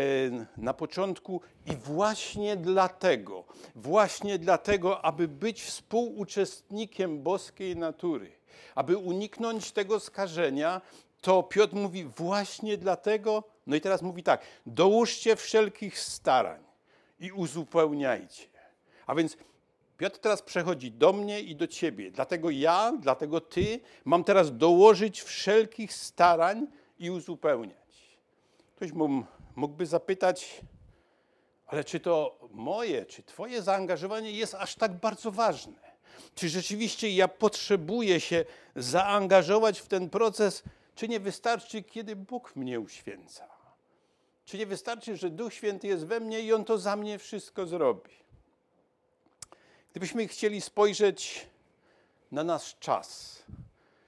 [0.58, 3.44] na początku i właśnie dlatego,
[3.76, 8.32] właśnie dlatego, aby być współuczestnikiem boskiej natury,
[8.76, 10.82] aby uniknąć tego skażenia,
[11.22, 16.64] to Piotr mówi właśnie dlatego, no i teraz mówi tak, dołóżcie wszelkich starań
[17.20, 18.48] i uzupełniajcie.
[19.08, 19.38] A więc
[19.98, 22.12] Piotr teraz przechodzi do mnie i do ciebie.
[22.12, 26.68] Dlatego ja, dlatego ty mam teraz dołożyć wszelkich starań
[27.00, 28.18] i uzupełniać.
[28.76, 28.92] Ktoś
[29.56, 30.62] mógłby zapytać,
[31.68, 35.86] ale czy to moje, czy twoje zaangażowanie jest aż tak bardzo ważne?
[36.36, 40.64] Czy rzeczywiście ja potrzebuję się zaangażować w ten proces,
[40.96, 43.48] czy nie wystarczy, kiedy Bóg mnie uświęca?
[44.46, 47.68] Czy nie wystarczy, że Duch Święty jest we mnie i On to za mnie wszystko
[47.68, 48.25] zrobi?
[49.96, 51.48] Gdybyśmy chcieli spojrzeć
[52.32, 53.38] na nasz czas,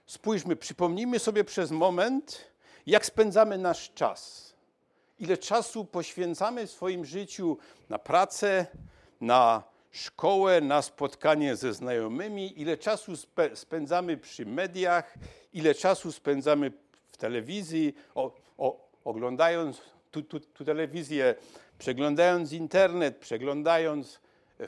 [0.05, 2.51] spójrzmy, przypomnijmy sobie przez moment,
[2.87, 4.53] jak spędzamy nasz czas.
[5.19, 7.57] Ile czasu poświęcamy w swoim życiu
[7.89, 8.65] na pracę,
[9.21, 13.13] na szkołę, na spotkanie ze znajomymi, ile czasu
[13.53, 15.13] spędzamy przy mediach,
[15.53, 16.71] ile czasu spędzamy
[17.07, 21.35] w telewizji, o, o, oglądając tu, tu, tu telewizję,
[21.77, 24.19] przeglądając internet, przeglądając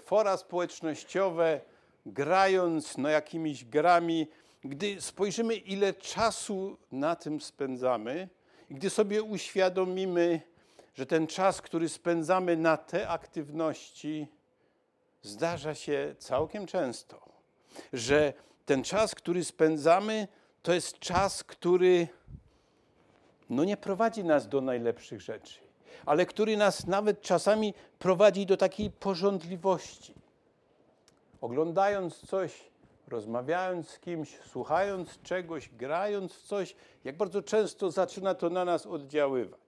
[0.05, 1.61] fora społecznościowe,
[2.05, 4.27] grając no, jakimiś grami.
[4.63, 8.29] Gdy spojrzymy, ile czasu na tym spędzamy,
[8.69, 10.41] gdy sobie uświadomimy,
[10.95, 14.27] że ten czas, który spędzamy na te aktywności,
[15.21, 17.29] zdarza się całkiem często,
[17.93, 18.33] że
[18.65, 20.27] ten czas, który spędzamy,
[20.61, 22.07] to jest czas, który
[23.49, 25.59] no nie prowadzi nas do najlepszych rzeczy,
[26.05, 30.13] ale który nas nawet czasami prowadzi do takiej porządliwości.
[31.41, 32.69] Oglądając coś,
[33.07, 38.85] rozmawiając z kimś, słuchając czegoś, grając w coś, jak bardzo często zaczyna to na nas
[38.85, 39.59] oddziaływać.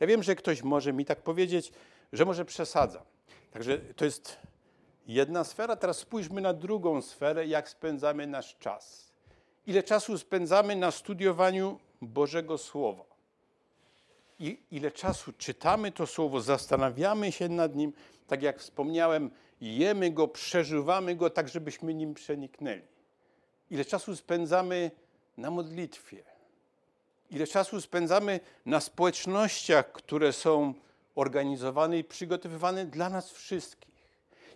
[0.00, 1.72] Ja wiem, że ktoś może mi tak powiedzieć,
[2.12, 3.02] że może przesadzam.
[3.50, 4.36] Także to jest
[5.06, 5.76] jedna sfera.
[5.76, 9.12] Teraz spójrzmy na drugą sferę, jak spędzamy nasz czas.
[9.66, 13.07] Ile czasu spędzamy na studiowaniu Bożego Słowa?
[14.38, 17.92] I ile czasu czytamy to Słowo, zastanawiamy się nad nim,
[18.26, 22.82] tak jak wspomniałem, jemy go, przeżywamy go, tak żebyśmy nim przeniknęli.
[23.70, 24.90] Ile czasu spędzamy
[25.36, 26.22] na modlitwie?
[27.30, 30.74] Ile czasu spędzamy na społecznościach, które są
[31.14, 33.88] organizowane i przygotowywane dla nas wszystkich?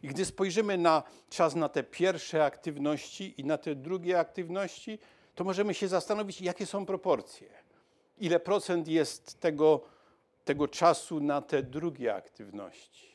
[0.02, 4.98] I gdy spojrzymy na czas na te pierwsze aktywności i na te drugie aktywności,
[5.34, 7.61] to możemy się zastanowić, jakie są proporcje.
[8.18, 9.80] Ile procent jest tego,
[10.44, 13.12] tego czasu na te drugie aktywności?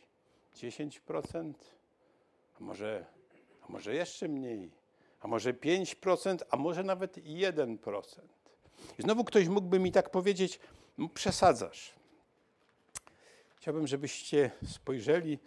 [0.55, 1.53] 10%?
[2.59, 3.05] A może,
[3.61, 4.71] a może jeszcze mniej?
[5.19, 6.37] A może 5%?
[6.49, 8.03] A może nawet 1%?
[8.99, 10.59] I znowu ktoś mógłby mi tak powiedzieć,
[10.97, 11.93] no przesadzasz.
[13.55, 15.39] Chciałbym, żebyście spojrzeli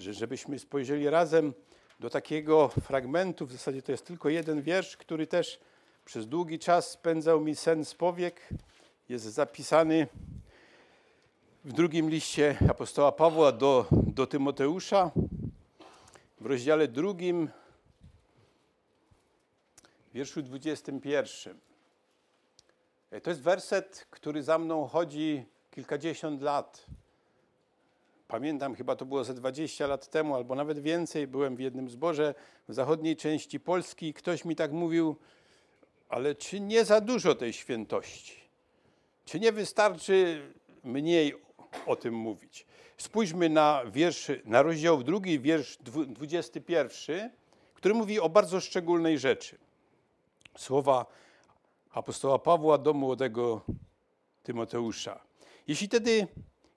[0.00, 1.54] że żebyśmy spojrzeli razem
[2.00, 5.60] do takiego fragmentu, w zasadzie to jest tylko jeden wiersz, który też
[6.04, 8.48] przez długi czas spędzał mi sen z powiek.
[9.10, 10.06] Jest zapisany
[11.64, 15.10] w drugim liście apostoła Pawła do, do Tymoteusza,
[16.40, 17.48] w rozdziale drugim,
[20.14, 21.58] wierszu 21.
[23.22, 26.86] To jest werset, który za mną chodzi kilkadziesiąt lat.
[28.28, 32.34] Pamiętam, chyba to było ze 20 lat temu, albo nawet więcej, byłem w jednym zborze
[32.68, 35.16] w zachodniej części Polski i ktoś mi tak mówił,
[36.08, 38.39] ale czy nie za dużo tej świętości?
[39.30, 40.42] Czy nie wystarczy
[40.84, 41.34] mniej
[41.86, 42.66] o tym mówić?
[42.96, 47.30] Spójrzmy na wiersz, na rozdział drugi, wiersz 21,
[47.74, 49.58] który mówi o bardzo szczególnej rzeczy.
[50.58, 51.06] Słowa
[51.90, 53.60] apostoła Pawła do młodego
[54.42, 55.20] Tymoteusza.
[55.66, 56.26] Jeśli tedy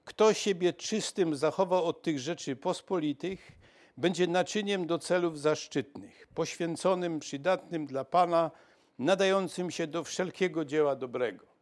[0.05, 3.51] kto siebie czystym zachowa od tych rzeczy pospolitych,
[3.97, 8.51] będzie naczyniem do celów zaszczytnych, poświęconym, przydatnym dla Pana,
[8.99, 11.52] nadającym się do wszelkiego dzieła dobrego.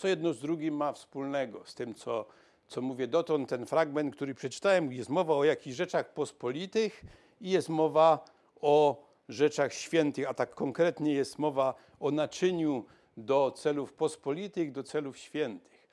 [0.00, 2.26] Co jedno z drugim ma wspólnego, z tym, co,
[2.68, 7.04] co mówię dotąd, ten fragment, który przeczytałem, jest mowa o jakichś rzeczach pospolitych
[7.40, 8.24] i jest mowa
[8.60, 12.84] o rzeczach świętych, a tak konkretnie jest mowa o naczyniu
[13.16, 15.88] do celów pospolitych, do celów świętych.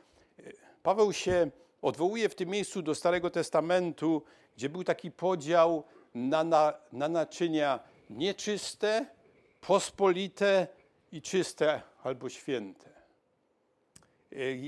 [0.84, 4.22] Paweł się odwołuje w tym miejscu do Starego Testamentu,
[4.58, 5.84] gdzie był taki podział
[6.16, 9.06] na, na, na naczynia nieczyste,
[9.62, 10.68] pospolite
[11.12, 12.97] i czyste albo święte.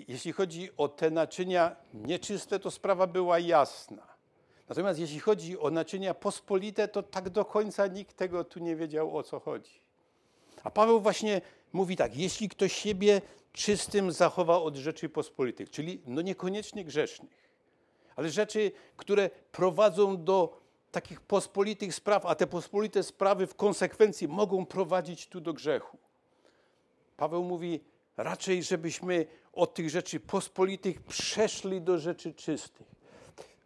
[0.08, 4.08] Jeśli chodzi o te naczynia nieczyste, to sprawa była jasna.
[4.70, 9.18] Natomiast jeśli chodzi o naczynia pospolite, to tak do końca nikt tego tu nie wiedział
[9.18, 9.82] o co chodzi.
[10.64, 11.42] A Paweł właśnie
[11.74, 17.50] mówi tak: jeśli ktoś siebie czystym zachowa od rzeczy pospolitych, czyli no niekoniecznie grzesznych,
[18.16, 20.60] ale rzeczy, które prowadzą do
[20.92, 25.98] takich pospolitych spraw, a te pospolite sprawy w konsekwencji mogą prowadzić tu do grzechu.
[27.18, 27.84] Paweł mówi
[28.24, 32.88] raczej, żebyśmy od tych rzeczy pospolitych przeszli do rzeczy czystych.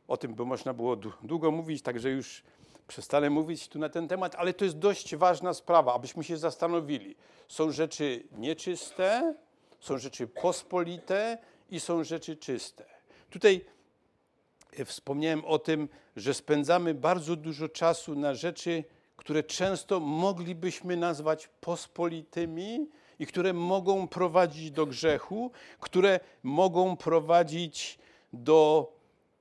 [0.08, 2.44] O tym by można było długo mówić, także już
[2.88, 7.16] przestanę mówić tu na ten temat, ale to jest dość ważna sprawa, abyśmy się zastanowili.
[7.48, 9.36] Są rzeczy nieczyste,
[9.80, 11.38] są rzeczy pospolite
[11.70, 12.86] i są rzeczy czyste.
[13.30, 13.66] Tutaj
[14.78, 18.84] e, wspomniałem o tym, że spędzamy bardzo dużo czasu na rzeczy,
[19.16, 22.88] które często moglibyśmy nazwać pospolitymi
[23.20, 28.00] i które mogą prowadzić do grzechu, które mogą prowadzić
[28.34, 28.92] do,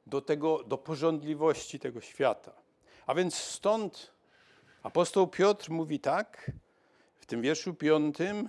[0.07, 2.53] do, tego, do porządliwości tego świata.
[3.07, 4.13] A więc stąd
[4.83, 6.51] apostoł Piotr mówi tak,
[7.21, 8.49] w tym wierszu piątym,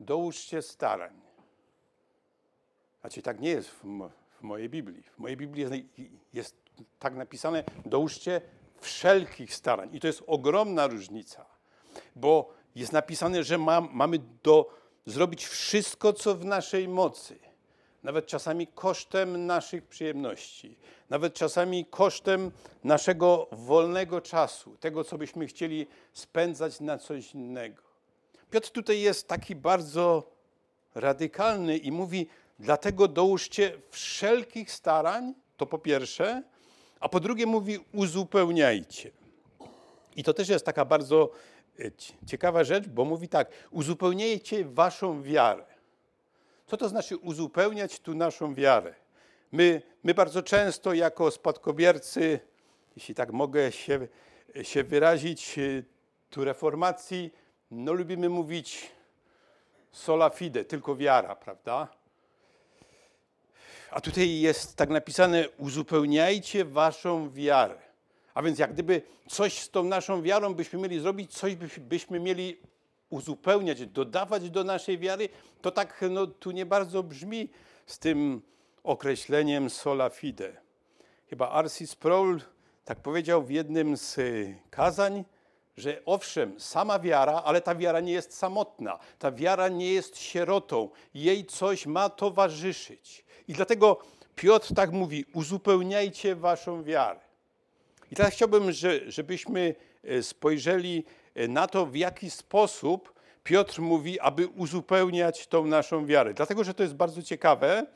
[0.00, 1.20] dołóżcie starań.
[3.00, 3.84] Znaczy tak nie jest w,
[4.38, 5.02] w mojej Biblii.
[5.02, 5.74] W mojej Biblii jest,
[6.32, 6.56] jest
[6.98, 8.40] tak napisane, dołóżcie
[8.80, 9.88] wszelkich starań.
[9.92, 11.46] I to jest ogromna różnica,
[12.16, 14.70] bo jest napisane, że ma, mamy do,
[15.06, 17.38] zrobić wszystko, co w naszej mocy.
[18.02, 20.76] Nawet czasami kosztem naszych przyjemności,
[21.10, 22.50] nawet czasami kosztem
[22.84, 27.82] naszego wolnego czasu, tego, co byśmy chcieli spędzać na coś innego.
[28.50, 30.30] Piotr tutaj jest taki bardzo
[30.94, 36.42] radykalny i mówi: Dlatego dołóżcie wszelkich starań, to po pierwsze,
[37.00, 39.10] a po drugie mówi: uzupełniajcie.
[40.16, 41.30] I to też jest taka bardzo
[42.26, 45.64] ciekawa rzecz, bo mówi tak: uzupełniajcie waszą wiarę.
[46.66, 48.94] Co to znaczy uzupełniać tu naszą wiarę?
[49.52, 52.40] My, my bardzo często, jako spadkobiercy,
[52.96, 54.08] jeśli tak mogę się,
[54.62, 55.62] się wyrazić, e,
[56.30, 57.32] tu reformacji,
[57.70, 58.90] no lubimy mówić
[59.92, 61.88] sola fide, tylko wiara, prawda?
[63.90, 67.91] A tutaj jest tak napisane: uzupełniajcie waszą wiarę.
[68.34, 72.56] A więc jak gdyby coś z tą naszą wiarą byśmy mieli zrobić, coś byśmy mieli
[73.10, 75.28] uzupełniać, dodawać do naszej wiary,
[75.62, 77.48] to tak no, tu nie bardzo brzmi
[77.86, 78.42] z tym
[78.84, 80.56] określeniem sola fide.
[81.26, 82.40] Chyba Arcis Sproul
[82.84, 85.24] tak powiedział w jednym z y, kazań,
[85.76, 90.88] że owszem, sama wiara, ale ta wiara nie jest samotna, ta wiara nie jest sierotą,
[91.14, 93.24] jej coś ma towarzyszyć.
[93.48, 94.00] I dlatego
[94.36, 97.20] Piotr tak mówi: uzupełniajcie waszą wiarę.
[98.12, 98.72] I teraz chciałbym,
[99.06, 103.12] żebyśmy e, spojrzeli e, na to, w jaki sposób
[103.44, 106.34] Piotr mówi, aby uzupełniać tą naszą wiarę.
[106.34, 107.86] Dlatego, że to jest bardzo ciekawe,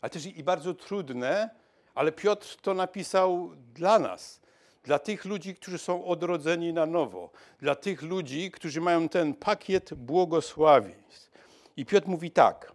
[0.00, 1.50] ale też i bardzo trudne,
[1.94, 4.40] ale Piotr to napisał dla nas,
[4.82, 9.94] dla tych ludzi, którzy są odrodzeni na nowo, dla tych ludzi, którzy mają ten pakiet
[9.94, 11.30] błogosławieństw.
[11.76, 12.72] I Piotr mówi tak: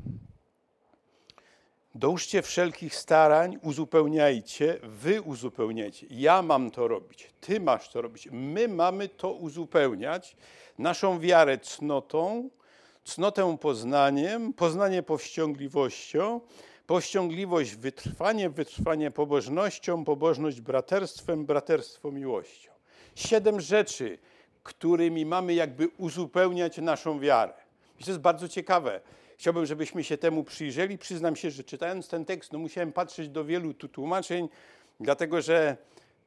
[1.96, 6.08] Dołóżcie wszelkich starań, uzupełniajcie, wy uzupełniajcie.
[6.10, 8.28] Ja mam to robić, ty masz to robić.
[8.32, 10.36] My mamy to uzupełniać.
[10.78, 12.50] Naszą wiarę cnotą,
[13.04, 16.42] cnotę poznaniem, poznanie powściągliwością,
[16.88, 22.72] powściągliwość wytrwanie, wytrwanie pobożnością, pobożność braterstwem, braterstwo miłością.
[23.16, 24.18] Siedem rzeczy,
[24.64, 27.54] którymi mamy jakby uzupełniać naszą wiarę.
[28.00, 29.02] I to jest bardzo ciekawe.
[29.42, 30.98] Chciałbym, żebyśmy się temu przyjrzeli.
[30.98, 34.50] Przyznam się, że czytając ten tekst, no musiałem patrzeć do wielu tu tłumaczeń,
[35.00, 35.78] dlatego że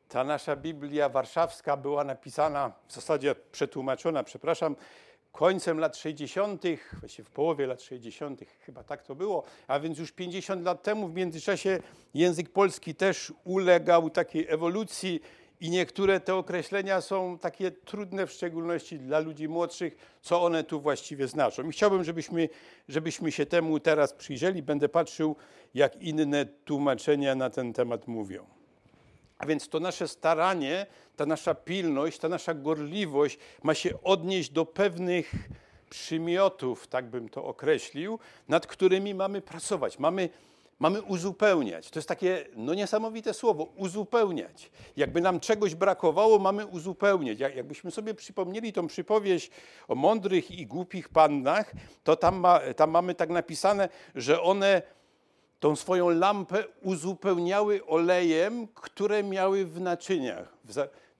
[0.09, 4.77] ta nasza Biblia warszawska była napisana, w zasadzie przetłumaczona, przepraszam,
[5.33, 6.63] końcem lat 60.,
[7.01, 11.09] właściwie w połowie lat 60., chyba tak to było, a więc już 50 lat temu
[11.09, 11.79] w międzyczasie
[12.15, 15.21] język polski też ulegał takiej ewolucji
[15.65, 20.81] i niektóre te określenia są takie trudne, w szczególności dla ludzi młodszych, co one tu
[20.81, 21.69] właściwie znaczą.
[21.69, 22.49] I chciałbym, żebyśmy,
[22.89, 24.63] żebyśmy się temu teraz przyjrzeli.
[24.63, 25.37] Będę patrzył,
[25.75, 28.47] jak inne tłumaczenia na ten temat mówią.
[29.39, 30.87] A więc to nasze staranie,
[31.17, 35.35] ta nasza pilność, ta nasza gorliwość ma się odnieść do pewnych
[35.91, 39.99] przymiotów, tak bym to określił, nad którymi mamy pracować.
[39.99, 40.29] Mamy
[40.79, 41.91] Mamy uzupełniać.
[41.91, 44.71] To jest takie no, niesamowite słowo uzupełniać.
[44.97, 47.41] Jakby nam czegoś brakowało, mamy uzupełniać.
[47.41, 49.51] Jakbyśmy sobie przypomnieli tą przypowieść
[49.89, 51.73] o mądrych i głupich pannach,
[52.05, 54.83] to tam, ma, tam mamy tak napisane, że one
[55.61, 60.57] tą swoją lampę uzupełniały olejem, które miały w naczyniach.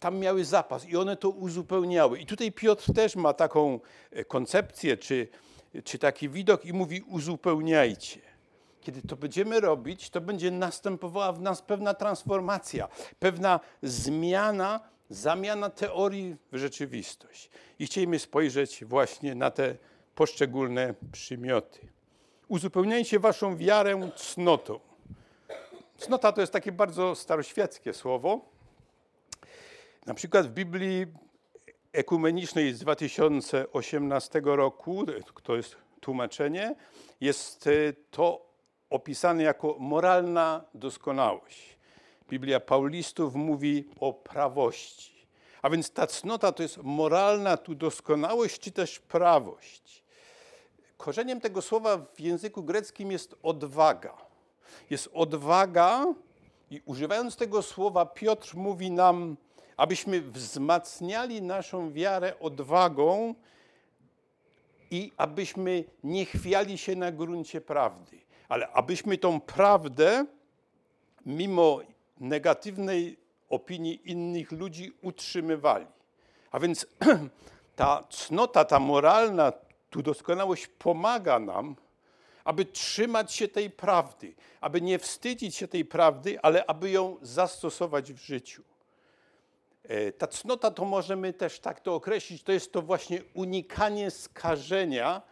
[0.01, 2.19] Tam miały zapas i one to uzupełniały.
[2.19, 3.81] I tutaj Piotr też ma taką
[4.11, 5.29] e, koncepcję, czy,
[5.85, 8.34] czy taki widok i mówi uzupełniajcie.
[8.85, 14.81] Kiedy to będziemy robić, to będzie następowała w nas pewna transformacja, pewna zmiana,
[15.11, 17.51] zamiana teorii w rzeczywistość.
[17.79, 19.77] I chcielibyśmy spojrzeć właśnie na te
[20.15, 21.81] poszczególne przymioty.
[22.49, 24.81] Uzupełniajcie waszą wiarę cnotą.
[25.99, 28.41] Cnota to jest takie bardzo staroświeckie słowo.
[30.07, 31.07] Na przykład w Biblii
[31.93, 35.05] ekumenicznej z 2018 roku,
[35.43, 36.75] to jest tłumaczenie,
[37.21, 37.69] jest
[38.11, 38.44] to
[38.95, 41.79] opisany jako moralna doskonałość.
[42.29, 45.27] Biblia Paulistów mówi o prawości.
[45.63, 50.05] A więc ta cnota to jest moralna tu doskonałość, czy też prawość.
[50.97, 54.17] Korzeniem tego słowa w języku greckim jest odwaga.
[54.91, 56.07] Jest odwaga
[56.71, 59.37] i używając tego słowa Piotr mówi nam,
[59.77, 63.35] abyśmy wzmacniali naszą wiarę odwagą
[64.91, 70.27] i abyśmy nie chwiali się na gruncie prawdy ale abyśmy tą prawdę,
[71.27, 71.81] mimo
[72.21, 73.19] negatywnej
[73.49, 75.87] opinii innych ludzi, utrzymywali.
[76.51, 76.87] A więc
[77.77, 79.53] ta cnota, ta moralna
[79.91, 81.77] tu doskonałość pomaga nam,
[82.45, 88.13] aby trzymać się tej prawdy, aby nie wstydzić się tej prawdy, ale aby ją zastosować
[88.13, 88.63] w życiu.
[89.83, 95.23] E, ta cnota to możemy też tak to określić, to jest to właśnie unikanie skażenia,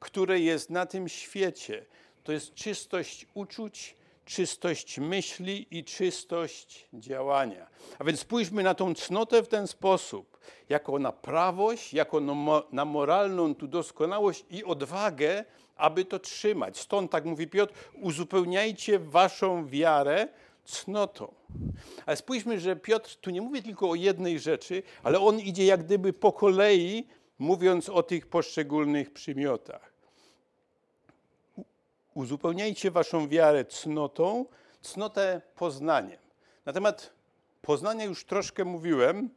[0.00, 1.86] które jest na tym świecie
[2.24, 7.66] to jest czystość uczuć, czystość myśli i czystość działania.
[7.98, 12.20] A więc spójrzmy na tą cnotę w ten sposób, jako na prawość, jako
[12.72, 15.44] na moralną tu doskonałość i odwagę,
[15.76, 16.78] aby to trzymać.
[16.78, 20.28] Stąd, tak mówi Piotr, uzupełniajcie waszą wiarę
[20.64, 21.34] cnotą.
[22.06, 25.84] Ale spójrzmy, że Piotr tu nie mówi tylko o jednej rzeczy, ale on idzie jak
[25.84, 27.06] gdyby po kolei,
[27.38, 29.89] mówiąc o tych poszczególnych przymiotach.
[32.20, 34.46] Uzupełniajcie waszą wiarę cnotą,
[34.82, 36.18] cnotę poznaniem.
[36.66, 37.12] Na temat
[37.62, 39.30] poznania już troszkę mówiłem,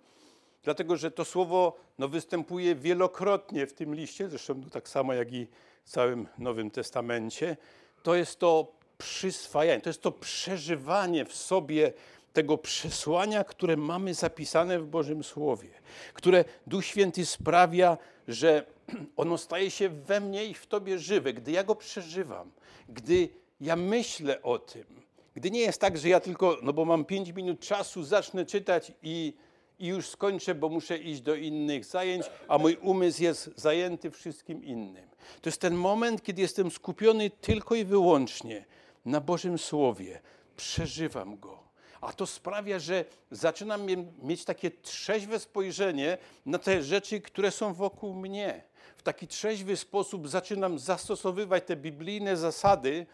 [0.64, 5.34] dlatego że to słowo no, występuje wielokrotnie w tym liście, zresztą no, tak samo jak
[5.34, 5.48] i
[5.84, 7.58] w całym Nowym Testamencie.
[8.04, 11.94] To jest to przyswajanie, to jest to przeżywanie w sobie
[12.34, 15.70] tego przesłania, które mamy zapisane w Bożym Słowie,
[16.14, 18.66] które Duch Święty sprawia, że
[19.18, 22.52] ono staje się we mnie i w Tobie żywe, gdy ja go przeżywam,
[22.90, 23.30] gdy
[23.62, 25.04] ja myślę o tym.
[25.36, 28.92] Gdy nie jest tak, że ja tylko, no bo mam pięć minut czasu, zacznę czytać
[29.04, 29.34] i,
[29.80, 34.64] i już skończę, bo muszę iść do innych zajęć, a mój umysł jest zajęty wszystkim
[34.64, 35.10] innym.
[35.42, 38.66] To jest ten moment, kiedy jestem skupiony tylko i wyłącznie
[39.06, 40.22] na Bożym Słowie.
[40.58, 41.64] Przeżywam go.
[42.02, 43.88] A to sprawia, że zaczynam
[44.24, 48.64] mieć takie trzeźwe spojrzenie na te rzeczy, które są wokół mnie
[49.04, 53.06] w taki trzeźwy sposób zaczynam zastosowywać te biblijne zasady,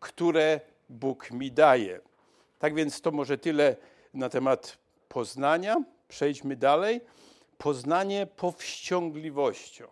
[0.00, 2.00] które Bóg mi daje.
[2.58, 3.76] Tak więc to może tyle
[4.14, 4.78] na temat
[5.08, 5.82] poznania.
[6.08, 7.00] Przejdźmy dalej.
[7.58, 9.86] Poznanie powściągliwością.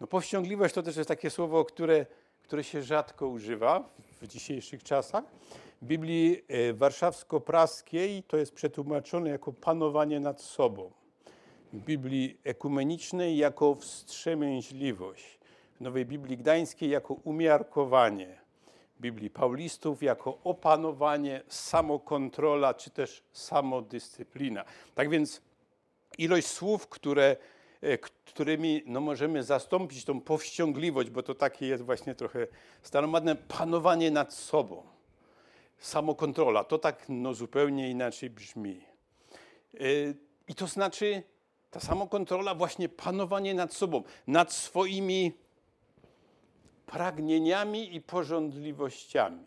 [0.00, 2.06] No powściągliwość to też jest takie słowo, które,
[2.42, 3.88] które się rzadko używa
[4.20, 5.24] w dzisiejszych czasach.
[5.82, 11.01] W Biblii e, warszawsko-praskiej to jest przetłumaczone jako panowanie nad sobą
[11.74, 15.38] Biblii ekumenicznej jako wstrzemięźliwość,
[15.76, 18.38] w Nowej Biblii Gdańskiej jako umiarkowanie,
[19.00, 24.64] Biblii Paulistów jako opanowanie, samokontrola czy też samodyscyplina.
[24.94, 25.42] Tak więc
[26.18, 27.36] ilość słów, które,
[27.80, 32.46] e, którymi no, możemy zastąpić tą powściągliwość, bo to takie jest właśnie trochę
[32.82, 34.82] staromadne, panowanie nad sobą,
[35.78, 38.84] samokontrola, to tak no, zupełnie inaczej brzmi.
[39.74, 39.78] E,
[40.48, 41.22] I to znaczy
[41.72, 45.32] ta samokontrola, właśnie panowanie nad sobą, nad swoimi
[46.86, 49.46] pragnieniami i porządliwościami.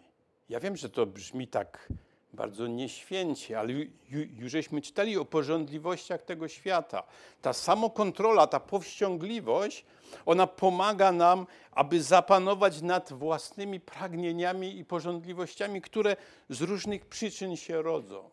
[0.49, 1.89] Ja wiem, że to brzmi tak
[2.33, 3.73] bardzo nieświęcie, ale
[4.09, 7.03] już żeśmy czytali o porządliwościach tego świata.
[7.41, 9.85] Ta samokontrola, ta powściągliwość,
[10.25, 16.17] ona pomaga nam, aby zapanować nad własnymi pragnieniami i porządliwościami, które
[16.49, 18.29] z różnych przyczyn się rodzą.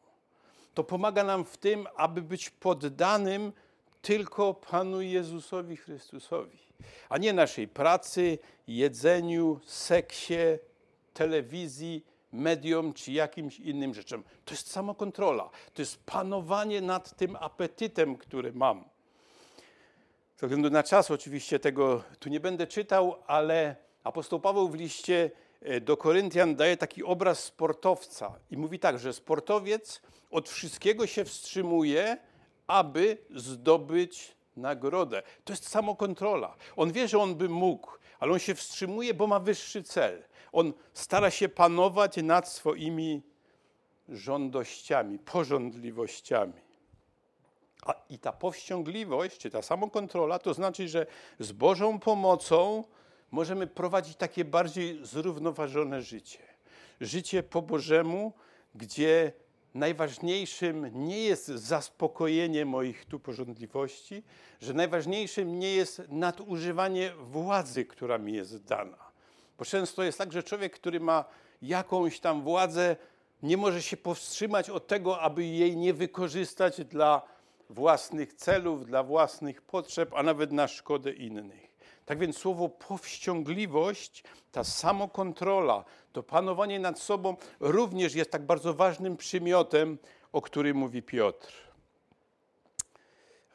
[0.75, 3.53] To pomaga nam w tym, aby być poddanym
[4.03, 6.59] tylko Panu Jezusowi Chrystusowi,
[7.09, 10.39] a nie naszej pracy, jedzeniu, seksie,
[11.15, 14.23] telewizji, mediom czy jakimś innym rzeczom.
[14.45, 18.85] To jest samokontrola, to jest panowanie nad tym apetytem, który mam.
[20.37, 25.31] Ze względu na czas oczywiście tego tu nie będę czytał, ale apostoł Paweł w liście
[25.61, 31.25] e, do Koryntian daje taki obraz sportowca i mówi tak, że sportowiec od wszystkiego się
[31.25, 32.17] wstrzymuje,
[32.67, 35.23] aby zdobyć nagrodę.
[35.45, 36.57] To jest samokontrola.
[36.77, 37.91] On wie, że on by mógł,
[38.21, 40.23] ale on się wstrzymuje, bo ma wyższy cel.
[40.53, 43.23] On stara się panować nad swoimi
[44.09, 46.53] żądościami, porządliwościami.
[47.87, 51.07] A i ta powściągliwość, czy ta samokontrola, to znaczy, że
[51.39, 52.85] z Bożą pomocą
[53.31, 56.39] możemy prowadzić takie bardziej zrównoważone życie.
[57.01, 58.33] Życie po Bożemu,
[58.75, 59.33] gdzie
[59.75, 64.23] najważniejszym nie jest zaspokojenie moich tu porządliwości,
[64.61, 68.99] że najważniejszym nie jest nadużywanie władzy, która mi jest dana.
[69.59, 71.25] Bo często jest tak, że człowiek, który ma
[71.63, 72.97] jakąś tam władzę,
[73.43, 77.23] nie może się powstrzymać od tego, aby jej nie wykorzystać dla
[77.71, 81.72] własnych celów, dla własnych potrzeb, a nawet na szkodę innych.
[82.07, 89.17] Tak więc słowo powściągliwość, ta samokontrola, to panowanie nad sobą również jest tak bardzo ważnym
[89.17, 89.99] przymiotem,
[90.33, 91.53] o którym mówi Piotr.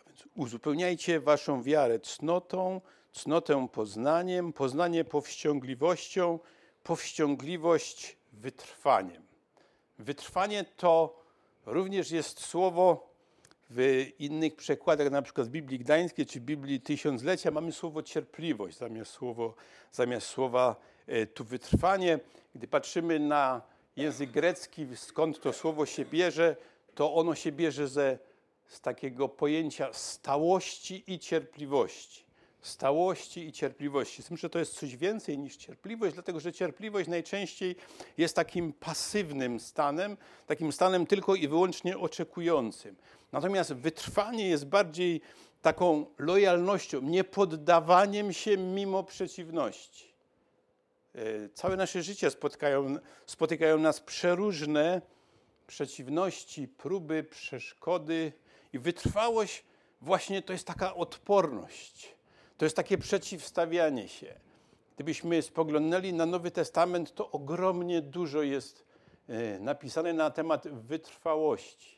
[0.02, 2.82] A więc uzupełniajcie waszą wiarę cnotą,
[3.14, 6.40] cnotę poznaniem, poznanie powściągliwością,
[6.84, 9.24] powściągliwość wytrwaniem.
[10.00, 11.24] Wytrwanie to
[11.66, 13.07] również jest słowo
[13.70, 19.12] w innych przekładach, na przykład w Biblii Gdańskiej czy Biblii Tysiąclecia, mamy słowo cierpliwość zamiast,
[19.12, 19.56] słowo,
[19.92, 20.76] zamiast słowa
[21.08, 22.20] e, tu wytrwanie.
[22.56, 23.62] Gdy patrzymy na
[23.96, 26.56] język grecki, skąd to słowo się bierze,
[26.96, 28.18] to ono się bierze ze,
[28.68, 32.27] z takiego pojęcia stałości i cierpliwości
[32.62, 34.24] stałości i cierpliwości.
[34.24, 37.76] Z tym, że to jest coś więcej niż cierpliwość, dlatego że cierpliwość najczęściej
[38.18, 42.96] jest takim pasywnym stanem, takim stanem tylko i wyłącznie oczekującym.
[43.32, 45.22] Natomiast wytrwanie jest bardziej
[45.62, 50.06] taką lojalnością, niepoddawaniem się mimo przeciwności.
[51.16, 55.02] E, całe nasze życie spotkają, spotykają nas przeróżne
[55.68, 58.32] przeciwności, próby, przeszkody
[58.74, 59.64] i wytrwałość
[60.02, 62.17] właśnie to jest taka odporność
[62.58, 64.34] to jest takie przeciwstawianie się.
[64.96, 68.86] Gdybyśmy spoglądali na Nowy Testament, to ogromnie dużo jest
[69.30, 71.98] e, napisane na temat wytrwałości.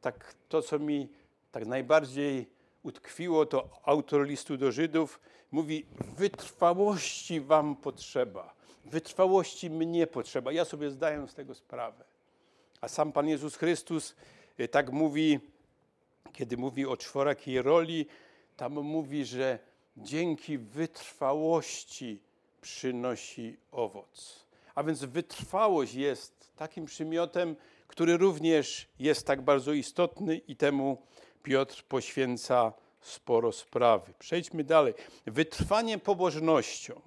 [0.00, 1.08] Tak to, co mi
[1.52, 2.46] tak najbardziej
[2.82, 5.20] utkwiło, to autor listu do Żydów
[5.50, 5.86] mówi:
[6.16, 10.52] Wytrwałości wam potrzeba, wytrwałości mnie potrzeba.
[10.52, 12.04] Ja sobie zdaję z tego sprawę.
[12.80, 14.14] A sam Pan Jezus Chrystus
[14.58, 15.40] e, tak mówi,
[16.32, 18.06] kiedy mówi o czworakiej roli,
[18.56, 19.58] tam mówi, że
[20.02, 22.20] dzięki wytrwałości
[22.60, 24.46] przynosi owoc.
[24.74, 27.56] A więc wytrwałość jest takim przymiotem,
[27.88, 31.02] który również jest tak bardzo istotny i temu
[31.42, 34.12] Piotr poświęca sporo sprawy.
[34.18, 34.94] Przejdźmy dalej.
[35.26, 37.00] Wytrwanie pobożnością.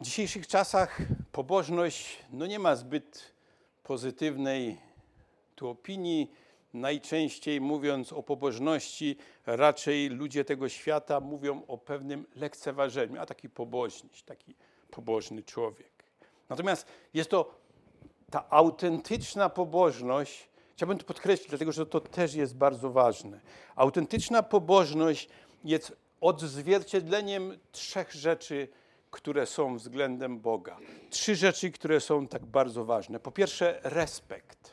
[0.00, 0.98] W dzisiejszych czasach
[1.32, 3.32] pobożność no nie ma zbyt
[3.82, 4.76] pozytywnej
[5.54, 6.30] tu opinii
[6.80, 9.16] najczęściej mówiąc o pobożności,
[9.46, 14.54] raczej ludzie tego świata mówią o pewnym lekceważeniu, a taki pobożny, taki
[14.90, 15.90] pobożny człowiek.
[16.48, 17.54] Natomiast jest to
[18.30, 23.40] ta autentyczna pobożność, chciałbym to podkreślić, dlatego że to też jest bardzo ważne.
[23.76, 25.28] Autentyczna pobożność
[25.64, 28.68] jest odzwierciedleniem trzech rzeczy,
[29.10, 30.76] które są względem Boga.
[31.10, 33.20] Trzy rzeczy, które są tak bardzo ważne.
[33.20, 34.72] Po pierwsze, respekt.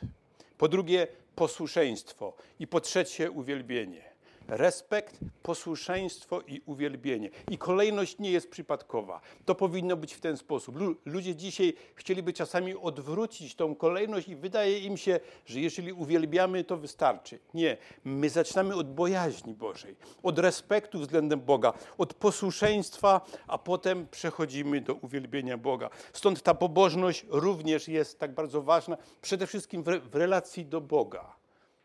[0.58, 4.13] Po drugie, posłuszeństwo i po trzecie uwielbienie.
[4.48, 7.30] Respekt, posłuszeństwo i uwielbienie.
[7.50, 9.20] I kolejność nie jest przypadkowa.
[9.44, 10.78] To powinno być w ten sposób.
[11.04, 16.76] Ludzie dzisiaj chcieliby czasami odwrócić tą kolejność i wydaje im się, że jeżeli uwielbiamy, to
[16.76, 17.38] wystarczy.
[17.54, 17.76] Nie.
[18.04, 24.94] My zaczynamy od bojaźni Bożej, od respektu względem Boga, od posłuszeństwa, a potem przechodzimy do
[24.94, 25.90] uwielbienia Boga.
[26.12, 31.36] Stąd ta pobożność również jest tak bardzo ważna, przede wszystkim w, w relacji do Boga,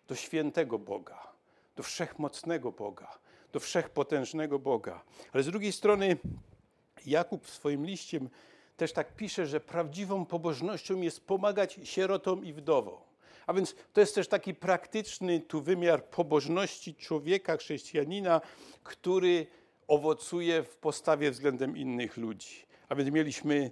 [0.07, 1.29] do świętego Boga
[1.80, 3.18] do wszechmocnego Boga,
[3.54, 5.04] do wszechpotężnego Boga.
[5.34, 6.18] Ale z drugiej strony
[7.06, 8.20] Jakub w swoim liście
[8.78, 13.00] też tak pisze, że prawdziwą pobożnością jest pomagać sierotom i wdowom.
[13.48, 18.42] A więc to jest też taki praktyczny tu wymiar pobożności człowieka, chrześcijanina,
[18.84, 19.48] który
[19.88, 22.66] owocuje w postawie względem innych ludzi.
[22.90, 23.72] A więc mieliśmy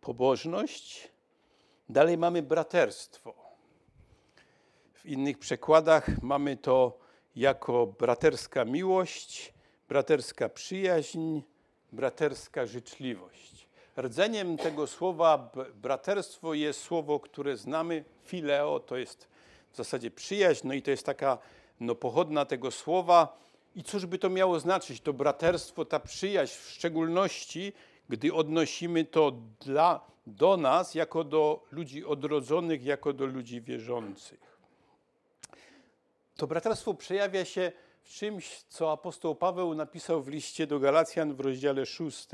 [0.00, 1.12] pobożność,
[1.88, 3.34] dalej mamy braterstwo.
[4.94, 7.03] W innych przekładach mamy to
[7.36, 9.52] jako braterska miłość,
[9.88, 11.40] braterska przyjaźń,
[11.92, 13.68] braterska życzliwość.
[13.96, 19.28] Rdzeniem tego słowa braterstwo jest słowo, które znamy, fileo, to jest
[19.72, 21.38] w zasadzie przyjaźń, no i to jest taka
[21.80, 23.38] no, pochodna tego słowa.
[23.76, 25.00] I cóż by to miało znaczyć?
[25.00, 27.72] To braterstwo, ta przyjaźń, w szczególności,
[28.08, 34.53] gdy odnosimy to dla, do nas, jako do ludzi odrodzonych, jako do ludzi wierzących.
[36.36, 37.72] To braterstwo przejawia się
[38.02, 42.28] w czymś, co apostoł Paweł napisał w liście do Galacjan w rozdziale 6,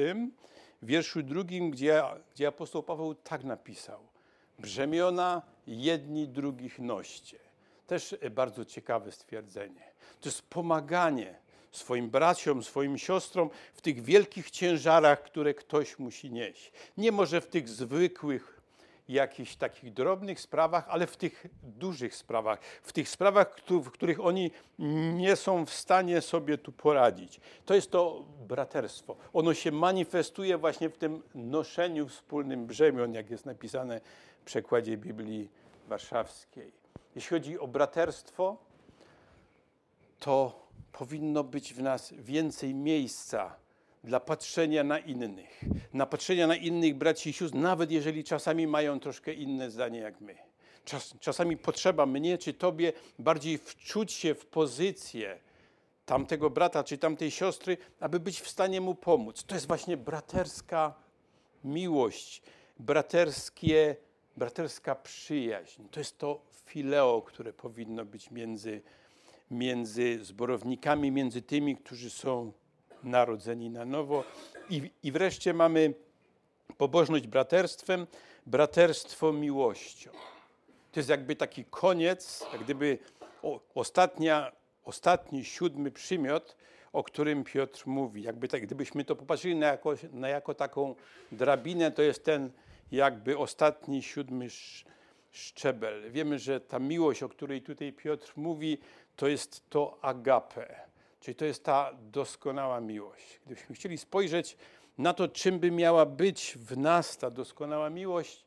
[0.82, 2.02] w wierszu drugim, gdzie,
[2.34, 4.00] gdzie apostoł Paweł tak napisał.
[4.58, 7.38] Brzemiona jedni drugich noście.
[7.86, 9.92] Też bardzo ciekawe stwierdzenie.
[10.20, 11.38] To jest pomaganie
[11.70, 16.72] swoim braciom, swoim siostrom w tych wielkich ciężarach, które ktoś musi nieść.
[16.96, 18.59] Nie może w tych zwykłych
[19.12, 24.50] jakichś takich drobnych sprawach, ale w tych dużych sprawach, w tych sprawach, w których oni
[25.14, 27.40] nie są w stanie sobie tu poradzić.
[27.64, 29.16] To jest to braterstwo.
[29.32, 34.00] Ono się manifestuje właśnie w tym noszeniu wspólnym brzemion, jak jest napisane
[34.40, 35.48] w przekładzie Biblii
[35.88, 36.72] Warszawskiej.
[37.14, 38.56] Jeśli chodzi o braterstwo,
[40.18, 43.56] to powinno być w nas więcej miejsca
[44.04, 45.60] dla patrzenia na innych,
[45.92, 50.20] na patrzenia na innych braci i sióstr, nawet jeżeli czasami mają troszkę inne zdanie jak
[50.20, 50.36] my.
[50.84, 55.38] Czas, czasami potrzeba mnie czy tobie bardziej wczuć się w pozycję
[56.06, 59.44] tamtego brata czy tamtej siostry, aby być w stanie mu pomóc.
[59.44, 60.94] To jest właśnie braterska
[61.64, 62.42] miłość,
[62.78, 63.96] braterskie,
[64.36, 65.82] braterska przyjaźń.
[65.90, 68.82] To jest to fileo, które powinno być między,
[69.50, 72.52] między zborownikami, między tymi, którzy są
[73.02, 74.24] narodzeni na nowo.
[74.70, 75.94] I, I wreszcie mamy
[76.76, 78.06] pobożność braterstwem,
[78.46, 80.10] braterstwo miłością.
[80.92, 82.98] To jest jakby taki koniec, jak gdyby
[83.74, 84.52] ostatnia,
[84.84, 86.56] ostatni, siódmy przymiot,
[86.92, 88.22] o którym Piotr mówi.
[88.22, 90.94] Jakby tak, gdybyśmy to popatrzyli na jako, na jako taką
[91.32, 92.50] drabinę, to jest ten
[92.92, 94.46] jakby ostatni, siódmy
[95.30, 96.10] szczebel.
[96.10, 98.78] Wiemy, że ta miłość, o której tutaj Piotr mówi,
[99.16, 100.89] to jest to agape.
[101.20, 103.40] Czyli to jest ta doskonała miłość.
[103.46, 104.56] Gdybyśmy chcieli spojrzeć
[104.98, 108.44] na to, czym by miała być w nas ta doskonała miłość,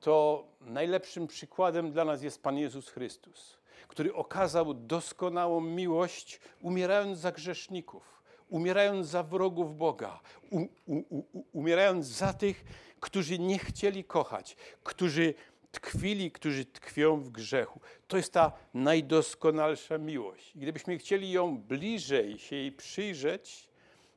[0.00, 3.58] to najlepszym przykładem dla nas jest Pan Jezus Chrystus,
[3.88, 10.20] który okazał doskonałą miłość, umierając za grzeszników, umierając za wrogów Boga,
[10.50, 12.64] u, u, u, umierając za tych,
[13.00, 15.34] którzy nie chcieli kochać, którzy
[15.80, 17.80] tkwili, którzy tkwią w grzechu.
[18.08, 20.52] To jest ta najdoskonalsza miłość.
[20.54, 23.68] Gdybyśmy chcieli ją bliżej się jej przyjrzeć,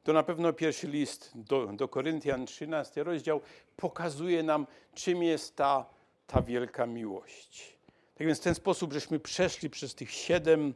[0.03, 3.41] to na pewno pierwszy list do, do Koryntian, 13 rozdział,
[3.78, 5.86] pokazuje nam, czym jest ta,
[6.28, 7.78] ta wielka miłość.
[8.16, 10.74] Tak więc w ten sposób, żeśmy przeszli przez tych siedem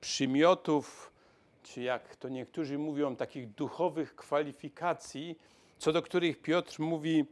[0.00, 1.12] przymiotów,
[1.62, 5.38] czy jak to niektórzy mówią, takich duchowych kwalifikacji,
[5.78, 7.24] co do których Piotr mówi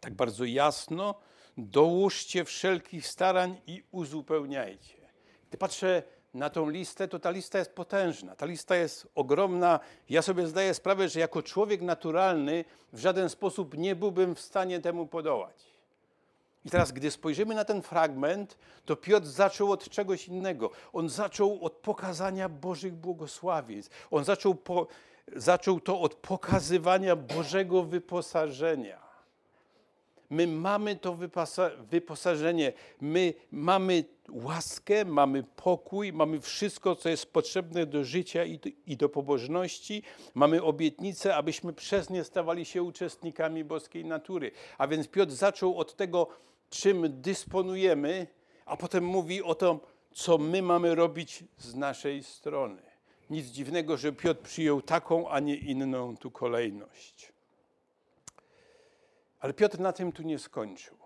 [0.00, 1.14] tak bardzo jasno,
[1.56, 4.96] dołóżcie wszelkich starań i uzupełniajcie.
[5.48, 6.02] Gdy patrzę
[6.34, 9.80] na tą listę, to ta lista jest potężna, ta lista jest ogromna.
[10.08, 14.80] Ja sobie zdaję sprawę, że jako człowiek naturalny w żaden sposób nie byłbym w stanie
[14.80, 15.72] temu podołać.
[16.64, 20.70] I teraz, gdy spojrzymy na ten fragment, to Piotr zaczął od czegoś innego.
[20.92, 24.08] On zaczął od pokazania Bożych błogosławieństw.
[24.10, 24.86] On zaczął, po,
[25.36, 29.01] zaczął to od pokazywania Bożego wyposażenia.
[30.32, 31.18] My mamy to
[31.90, 38.70] wyposażenie, my mamy łaskę, mamy pokój, mamy wszystko, co jest potrzebne do życia i do,
[38.86, 40.02] i do pobożności.
[40.34, 44.50] Mamy obietnicę, abyśmy przez nie stawali się uczestnikami boskiej natury.
[44.78, 46.26] A więc Piotr zaczął od tego,
[46.70, 48.26] czym dysponujemy,
[48.66, 49.78] a potem mówi o tym,
[50.12, 52.82] co my mamy robić z naszej strony.
[53.30, 57.32] Nic dziwnego, że Piotr przyjął taką, a nie inną tu kolejność.
[59.42, 60.96] Ale Piotr na tym tu nie skończył.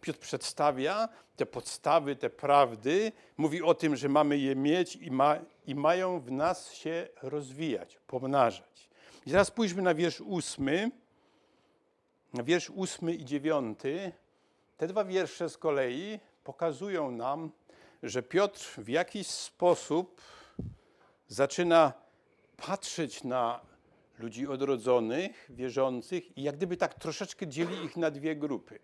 [0.00, 5.36] Piotr przedstawia te podstawy, te prawdy, mówi o tym, że mamy je mieć i, ma,
[5.66, 8.88] i mają w nas się rozwijać, pomnażać.
[9.26, 10.90] I teraz spójrzmy na wiersz ósmy,
[12.32, 14.12] na wiersz ósmy i dziewiąty.
[14.76, 17.50] Te dwa wiersze z kolei pokazują nam,
[18.02, 20.20] że Piotr w jakiś sposób
[21.28, 21.92] zaczyna
[22.56, 23.60] patrzeć na
[24.18, 28.78] ludzi odrodzonych, wierzących i jak gdyby tak troszeczkę dzieli ich na dwie grupy.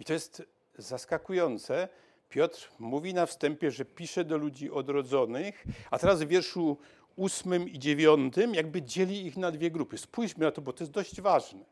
[0.00, 0.42] I to jest
[0.78, 1.88] zaskakujące.
[2.28, 6.78] Piotr mówi na wstępie, że pisze do ludzi odrodzonych, a teraz w wierszu
[7.16, 9.98] ósmym i dziewiątym jakby dzieli ich na dwie grupy.
[9.98, 11.64] Spójrzmy na to, bo to jest dość ważne.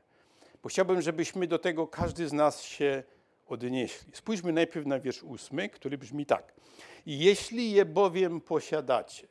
[0.62, 3.02] Bo chciałbym, żebyśmy do tego każdy z nas się
[3.46, 4.12] odnieśli.
[4.12, 6.54] Spójrzmy najpierw na wiersz ósmy, który brzmi tak.
[7.06, 9.28] Jeśli je bowiem posiadacie,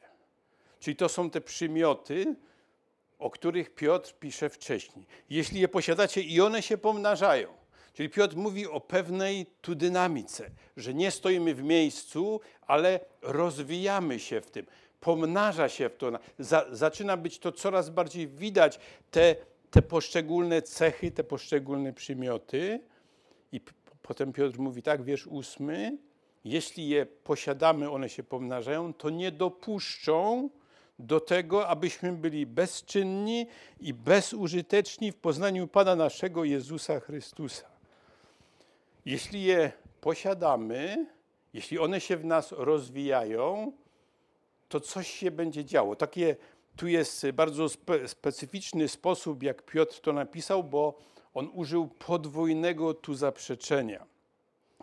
[0.79, 2.35] czyli to są te przymioty,
[3.19, 5.05] o których Piotr pisze wcześniej.
[5.29, 7.47] Jeśli je posiadacie i one się pomnażają.
[7.93, 14.41] Czyli Piotr mówi o pewnej tu dynamice, że nie stoimy w miejscu, ale rozwijamy się
[14.41, 14.65] w tym.
[14.99, 16.11] Pomnaża się w to.
[16.39, 18.79] Za, zaczyna być to coraz bardziej widać,
[19.11, 19.35] te,
[19.71, 22.79] te poszczególne cechy, te poszczególne przymioty.
[23.51, 23.61] I
[24.01, 25.97] potem Piotr mówi tak, wiersz ósmy,
[26.45, 30.49] jeśli je posiadamy, one się pomnażają, to nie dopuszczą
[30.99, 33.47] do tego, abyśmy byli bezczynni
[33.79, 37.65] i bezużyteczni w poznaniu Pana naszego Jezusa Chrystusa.
[39.05, 39.71] Jeśli je
[40.01, 41.05] posiadamy,
[41.53, 43.71] jeśli one się w nas rozwijają,
[44.69, 45.95] to coś się będzie działo.
[45.95, 46.35] Takie,
[46.75, 50.97] tu jest bardzo spe, specyficzny sposób, jak Piotr to napisał, bo
[51.33, 54.05] on użył podwójnego tu zaprzeczenia.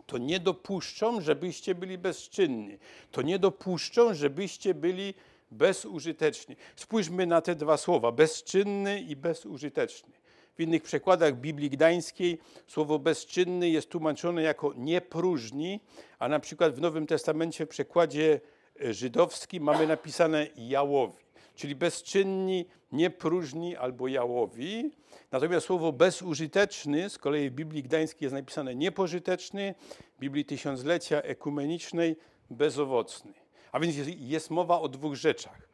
[0.07, 2.79] To nie dopuszczą, żebyście byli bezczynni.
[3.11, 5.15] To nie dopuszczą, żebyście byli
[5.55, 6.57] bezużyteczni.
[6.77, 10.13] Spójrzmy na te dwa słowa: bezczynny i bezużyteczny.
[10.57, 15.81] W innych przekładach Biblii Gdańskiej słowo bezczynny jest tłumaczone jako niepróżni,
[16.19, 18.41] a na przykład w Nowym Testamencie w przekładzie
[18.85, 21.25] e, żydowskim mamy napisane jałowi,
[21.55, 24.91] czyli bezczynni, niepróżni albo jałowi.
[25.33, 29.75] Natomiast słowo bezużyteczny z kolei w Biblii Gdańskiej jest napisane niepożyteczny,
[30.17, 32.17] w Biblii Tysiąclecia Ekumenicznej
[32.51, 33.44] bezowocny.
[33.75, 35.69] A więc jest, jest mowa o dwóch rzeczach.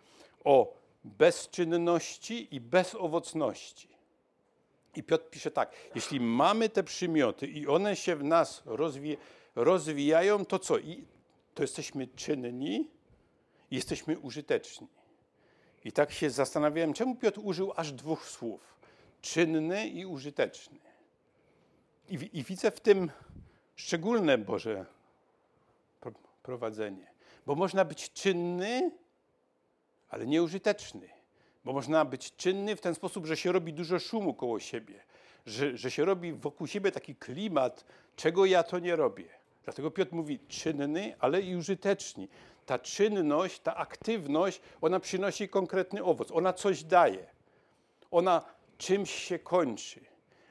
[0.45, 0.75] O
[1.05, 3.89] bezczynności i bezowocności.
[4.97, 9.17] I Piotr pisze tak, jeśli mamy te przymioty i one się w nas rozwi
[9.55, 10.79] rozwijają, to co?
[10.79, 11.05] I
[11.55, 12.91] to jesteśmy czynni
[13.71, 14.89] jesteśmy użyteczni.
[15.85, 18.75] I tak się zastanawiałem, czemu Piotr użył aż dwóch słów.
[19.21, 20.79] Czynny i użyteczny.
[22.09, 23.11] I, i widzę w tym
[23.77, 24.87] szczególne Boże
[26.43, 27.10] prowadzenie.
[27.47, 28.91] Bo można być czynny,
[30.09, 31.09] ale nieużyteczny.
[31.64, 35.01] Bo można być czynny w ten sposób, że się robi dużo szumu koło siebie,
[35.47, 37.84] że, że się robi wokół siebie taki klimat,
[38.16, 39.28] czego ja to nie robię.
[39.64, 42.28] Dlatego Piotr mówi czynny, ale i użyteczny.
[42.66, 47.26] Ta czynność, ta aktywność, ona przynosi konkretny owoc, ona coś daje.
[48.11, 48.45] Ona
[48.78, 50.01] czymś się kończy.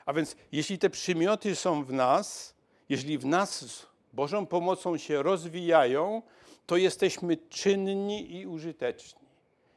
[0.06, 2.56] A więc jeśli te przymioty są w nas,
[2.90, 6.22] jeśli w nas z Bożą pomocą się rozwijają,
[6.70, 9.22] to jesteśmy czynni i użyteczni.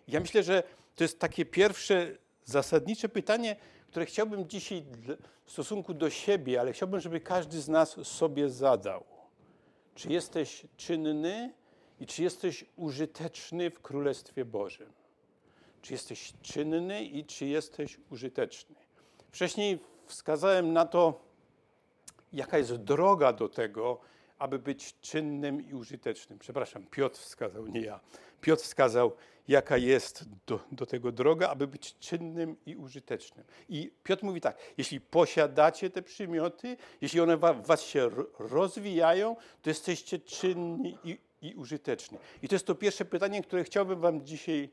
[0.09, 0.62] Ja myślę, że
[0.97, 3.57] to jest takie pierwsze zasadnicze pytanie,
[3.88, 4.84] które chciałbym dzisiaj
[5.45, 9.05] w stosunku do siebie, ale chciałbym, żeby każdy z nas sobie zadał.
[9.95, 11.53] Czy jesteś czynny
[12.01, 14.93] i czy jesteś użyteczny w Królestwie Bożym?
[15.82, 18.76] Czy jesteś czynny i czy jesteś użyteczny?
[19.30, 21.20] Wcześniej wskazałem na to,
[22.32, 24.01] jaka jest droga do tego,
[24.43, 26.38] aby być czynnym i użytecznym.
[26.38, 28.01] Przepraszam, Piotr wskazał, nie ja.
[28.40, 29.12] Piotr wskazał,
[29.49, 33.47] jaka jest do, do tego droga, aby być czynnym i użytecznym.
[33.68, 39.70] I Piotr mówi tak, jeśli posiadacie te przymioty, jeśli one w was się rozwijają, to
[39.70, 42.18] jesteście czynni i, i użyteczni.
[42.43, 44.70] I to jest to pierwsze pytanie, które chciałbym wam dzisiaj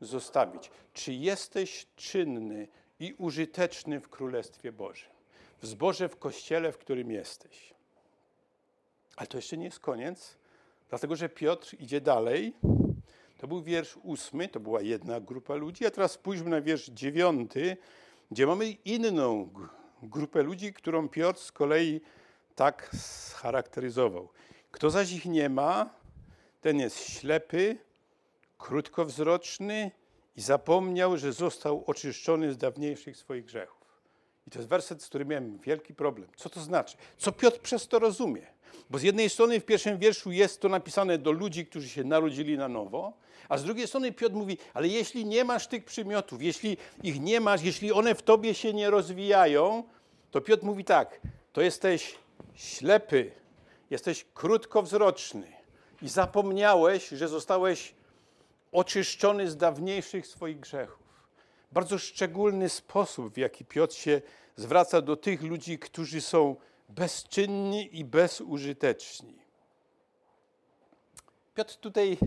[0.00, 0.70] zostawić.
[0.92, 2.68] Czy jesteś czynny
[3.00, 5.10] i użyteczny w Królestwie Bożym?
[5.60, 7.74] W zborze, w kościele, w którym jesteś.
[9.16, 10.38] Ale to jeszcze nie jest koniec,
[10.88, 12.54] dlatego że Piotr idzie dalej.
[13.38, 17.76] To był wiersz ósmy, to była jedna grupa ludzi, a teraz spójrzmy na wiersz dziewiąty,
[18.30, 19.48] gdzie mamy inną
[20.02, 22.00] grupę ludzi, którą Piotr z kolei
[22.54, 24.28] tak scharakteryzował.
[24.70, 25.90] Kto zaś ich nie ma,
[26.60, 27.76] ten jest ślepy,
[28.58, 29.90] krótkowzroczny
[30.36, 33.81] i zapomniał, że został oczyszczony z dawniejszych swoich grzechów.
[34.46, 36.28] I to jest werset, z którym miałem wielki problem.
[36.36, 36.96] Co to znaczy?
[37.18, 38.46] Co Piotr przez to rozumie?
[38.90, 42.58] Bo z jednej strony w pierwszym wierszu jest to napisane do ludzi, którzy się narodzili
[42.58, 43.12] na nowo,
[43.48, 47.40] a z drugiej strony Piotr mówi, ale jeśli nie masz tych przymiotów, jeśli ich nie
[47.40, 49.84] masz, jeśli one w tobie się nie rozwijają,
[50.30, 51.20] to Piotr mówi tak,
[51.52, 52.14] to jesteś
[52.54, 53.32] ślepy,
[53.90, 55.52] jesteś krótkowzroczny
[56.02, 57.94] i zapomniałeś, że zostałeś
[58.72, 61.01] oczyszczony z dawniejszych swoich grzechów.
[61.72, 64.22] Bardzo szczególny sposób, w jaki Piotr się
[64.56, 66.56] zwraca do tych ludzi, którzy są
[66.88, 69.38] bezczynni i bezużyteczni.
[71.54, 72.18] Piotr tutaj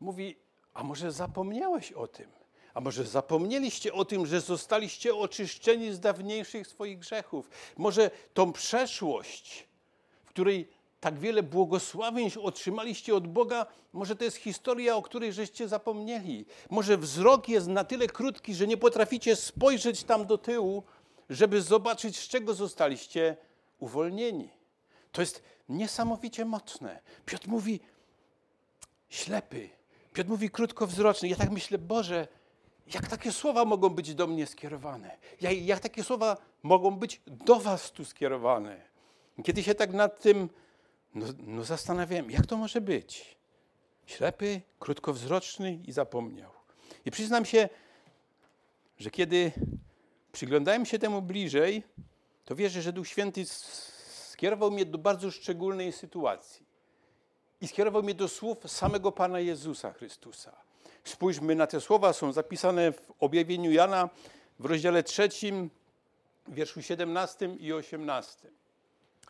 [0.00, 0.36] mówi:
[0.74, 2.30] A może zapomniałeś o tym?
[2.74, 7.50] A może zapomnieliście o tym, że zostaliście oczyszczeni z dawniejszych swoich grzechów?
[7.76, 9.68] Może tą przeszłość,
[10.24, 10.68] w której
[11.00, 16.44] tak wiele błogosławieństw otrzymaliście od Boga, może to jest historia, o której żeście zapomnieli.
[16.70, 20.82] Może wzrok jest na tyle krótki, że nie potraficie spojrzeć tam do tyłu,
[21.30, 23.36] żeby zobaczyć, z czego zostaliście
[23.78, 24.50] uwolnieni.
[25.12, 27.00] To jest niesamowicie mocne.
[27.26, 27.80] Piotr mówi
[29.08, 29.70] ślepy,
[30.12, 31.28] Piotr mówi krótkowzroczny.
[31.28, 32.28] Ja tak myślę, Boże,
[32.94, 35.16] jak takie słowa mogą być do mnie skierowane?
[35.40, 38.82] Jak, jak takie słowa mogą być do was tu skierowane?
[39.44, 40.48] Kiedy się tak nad tym
[41.18, 43.36] no, no zastanawiałem, jak to może być?
[44.06, 46.50] Ślepy, krótkowzroczny i zapomniał.
[47.04, 47.68] I przyznam się,
[48.98, 49.52] że kiedy
[50.32, 51.82] przyglądałem się temu bliżej,
[52.44, 53.44] to wierzę, że Duch Święty
[54.30, 56.66] skierował mnie do bardzo szczególnej sytuacji.
[57.60, 60.52] I skierował mnie do słów samego Pana Jezusa Chrystusa.
[61.04, 64.08] Spójrzmy na te słowa, są zapisane w objawieniu Jana
[64.58, 65.70] w rozdziale trzecim,
[66.48, 68.48] wierszu 17 i 18.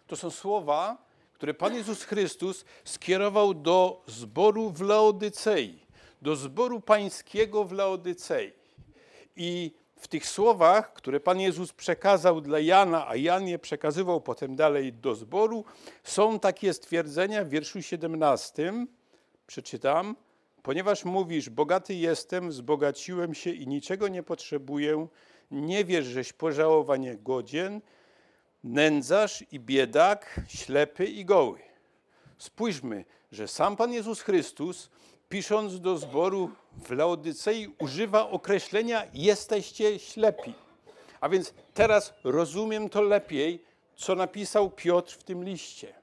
[0.07, 1.08] To są słowa,
[1.39, 5.78] które Pan Jezus Chrystus skierował do zboru w Laodycei,
[6.22, 8.53] do zboru pańskiego w Laodycei.
[9.36, 14.57] I w tych słowach, które Pan Jezus przekazał dla Jana, a Jan je przekazywał potem
[14.57, 15.64] dalej do zboru,
[16.05, 18.86] są takie stwierdzenia w wierszu 17.
[19.47, 20.16] Przeczytam.
[20.62, 25.07] Ponieważ mówisz, bogaty jestem, wzbogaciłem się i niczego nie potrzebuję,
[25.51, 27.80] nie wiesz, żeś pożałowanie godzien,
[28.69, 31.59] nędzarz i biedak, ślepy i goły.
[32.39, 34.91] Spójrzmy, że sam Pan Jezus Chrystus,
[35.29, 40.55] pisząc do zboru w Laodycei, używa określenia jesteście ślepi.
[41.21, 43.62] A więc teraz rozumiem to lepiej,
[43.97, 45.95] co napisał Piotr w tym liście.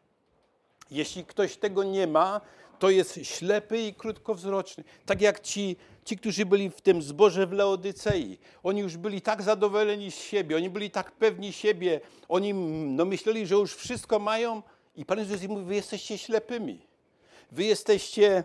[0.91, 2.41] Jeśli ktoś tego nie ma,
[2.79, 4.83] to jest ślepy i krótkowzroczny.
[5.05, 5.75] Tak jak ci,
[6.05, 8.37] ci, którzy byli w tym zborze w Laodycei.
[8.63, 13.47] Oni już byli tak zadowoleni z siebie, oni byli tak pewni siebie, oni no, myśleli,
[13.47, 14.61] że już wszystko mają
[14.95, 16.79] i Pan Jezus im mówi, wy jesteście ślepymi.
[17.51, 18.43] Wy jesteście,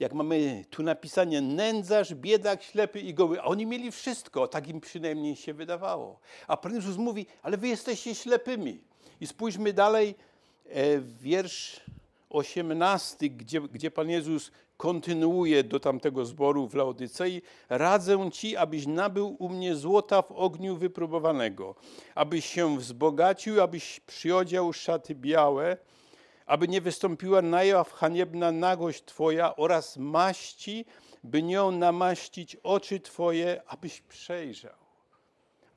[0.00, 3.40] jak mamy tu napisanie, nędzarz, biedak, ślepy i goły.
[3.40, 6.20] A oni mieli wszystko, tak im przynajmniej się wydawało.
[6.46, 8.80] A Pan Jezus mówi, ale wy jesteście ślepymi.
[9.20, 10.14] I spójrzmy dalej,
[10.68, 11.80] e, wiersz
[12.30, 14.50] 18, gdzie, gdzie Pan Jezus
[14.80, 20.76] kontynuuje do tamtego zboru w Laodycei, radzę Ci, abyś nabył u mnie złota w ogniu
[20.76, 21.74] wypróbowanego,
[22.14, 25.76] abyś się wzbogacił, abyś przyodział szaty białe,
[26.46, 30.84] aby nie wystąpiła na jaw haniebna nagość Twoja oraz maści,
[31.24, 34.80] by nią namaścić oczy Twoje, abyś przejrzał.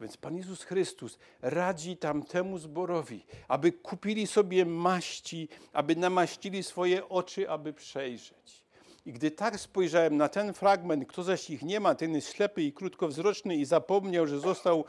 [0.01, 7.49] Więc Pan Jezus Chrystus radzi tamtemu zborowi, aby kupili sobie maści, aby namaścili swoje oczy,
[7.49, 8.62] aby przejrzeć.
[9.06, 12.62] I gdy tak spojrzałem na ten fragment, kto zaś ich nie ma, ten jest ślepy
[12.64, 14.86] i krótkowzroczny i zapomniał, że został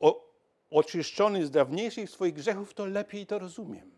[0.00, 0.28] o,
[0.70, 3.90] oczyszczony z dawniejszych swoich grzechów, to lepiej to rozumiem.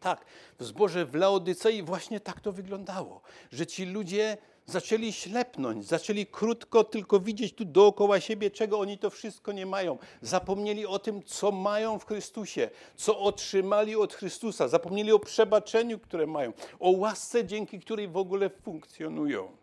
[0.00, 0.24] Tak,
[0.58, 3.20] w zborze w Laodycei właśnie tak to wyglądało,
[3.52, 4.36] że ci ludzie
[4.66, 9.98] zaczęli ślepnąć, zaczęli krótko tylko widzieć tu dookoła siebie, czego oni to wszystko nie mają.
[10.22, 16.26] Zapomnieli o tym, co mają w Chrystusie, co otrzymali od Chrystusa, zapomnieli o przebaczeniu, które
[16.26, 19.56] mają, o łasce, dzięki której w ogóle funkcjonują.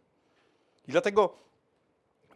[0.87, 1.33] I dlatego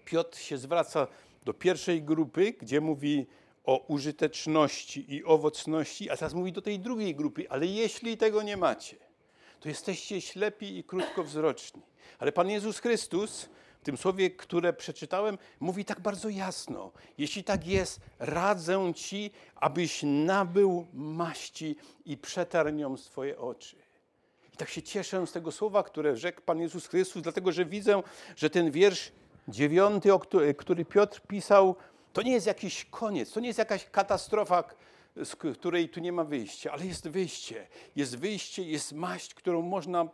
[0.05, 1.07] Piotr się zwraca
[1.45, 3.27] do pierwszej grupy, gdzie mówi
[3.63, 8.57] o użyteczności i owocności, a teraz mówi do tej drugiej grupy, ale jeśli tego nie
[8.57, 9.04] macie,
[9.65, 11.81] to jesteście ślepi i krótkowzroczni.
[12.19, 13.49] Ale Pan Jezus Chrystus
[13.81, 16.91] w tym słowie, które przeczytałem, mówi tak bardzo jasno.
[17.17, 23.75] Jeśli tak jest, radzę Ci, abyś nabył maści i przetarł nią swoje oczy.
[24.53, 28.03] I tak się cieszę z tego słowa, które rzekł Pan Jezus Chrystus, dlatego że widzę,
[28.35, 29.11] że ten wiersz
[29.47, 30.09] dziewiąty,
[30.57, 31.75] który Piotr pisał,
[32.13, 34.63] to nie jest jakiś koniec, to nie jest jakaś katastrofa,
[35.23, 37.67] z której tu nie ma wyjścia, ale jest wyjście.
[37.95, 40.07] Jest wyjście, jest maść, którą można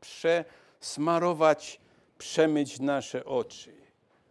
[0.00, 1.80] przesmarować,
[2.18, 3.72] przemyć nasze oczy.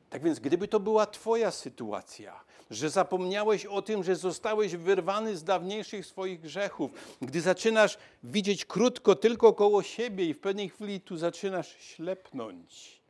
[0.09, 5.43] Tak więc, gdyby to była Twoja sytuacja, że zapomniałeś o tym, że zostałeś wyrwany z
[5.43, 11.17] dawniejszych swoich grzechów, gdy zaczynasz widzieć krótko tylko koło siebie i w pewnej chwili tu
[11.17, 13.01] zaczynasz ślepnąć,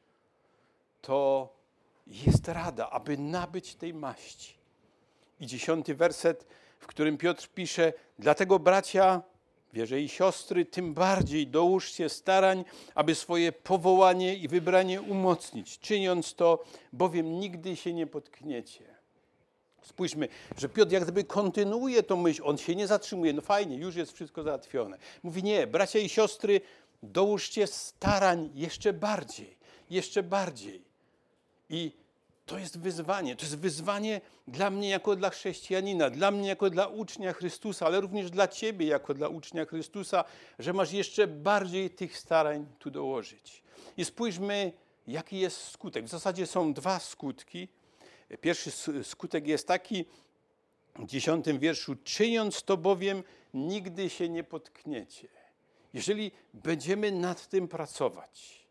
[1.01, 1.49] to
[2.07, 4.53] jest rada, aby nabyć tej maści.
[5.39, 6.45] I dziesiąty werset
[6.79, 9.21] w którym Piotr pisze: Dlatego, bracia,
[9.73, 12.65] wierzę i siostry, tym bardziej dołóżcie starań,
[12.95, 16.63] aby swoje powołanie i wybranie umocnić, czyniąc to,
[16.93, 18.97] bowiem nigdy się nie potkniecie.
[19.81, 23.95] Spójrzmy, że Piotr jak gdyby kontynuuje tą myśl, on się nie zatrzymuje, no fajnie, już
[23.95, 24.97] jest wszystko załatwione.
[25.23, 26.61] Mówi, nie, bracia i siostry,
[27.03, 29.57] dołóżcie starań jeszcze bardziej,
[29.89, 30.83] jeszcze bardziej.
[31.69, 31.91] I
[32.47, 33.35] to jest wyzwanie.
[33.35, 38.01] To jest wyzwanie dla mnie jako dla chrześcijanina, dla mnie jako dla ucznia Chrystusa, ale
[38.01, 40.23] również dla Ciebie jako dla ucznia Chrystusa,
[40.59, 43.63] że masz jeszcze bardziej tych starań tu dołożyć.
[43.97, 44.71] I spójrzmy,
[45.07, 46.05] jaki jest skutek.
[46.05, 47.67] W zasadzie są dwa skutki.
[48.41, 48.71] Pierwszy
[49.03, 50.05] skutek jest taki,
[50.95, 53.23] w dziesiątym wierszu, czyniąc to bowiem
[53.53, 55.27] nigdy się nie potkniecie.
[55.93, 58.66] Jeżeli będziemy nad tym pracować,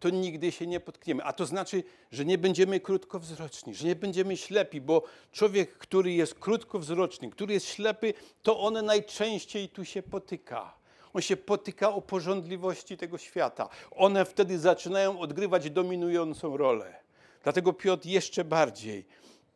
[0.00, 1.24] to nigdy się nie potkniemy.
[1.24, 1.82] A to znaczy,
[2.12, 7.66] że nie będziemy krótkowzroczni, że nie będziemy ślepi, bo człowiek, który jest krótkowzroczny, który jest
[7.66, 10.74] ślepy, to on najczęściej tu się potyka.
[11.12, 13.68] On się potyka o porządliwości tego świata.
[13.90, 16.94] One wtedy zaczynają odgrywać dominującą rolę.
[17.42, 19.06] Dlatego Piotr jeszcze bardziej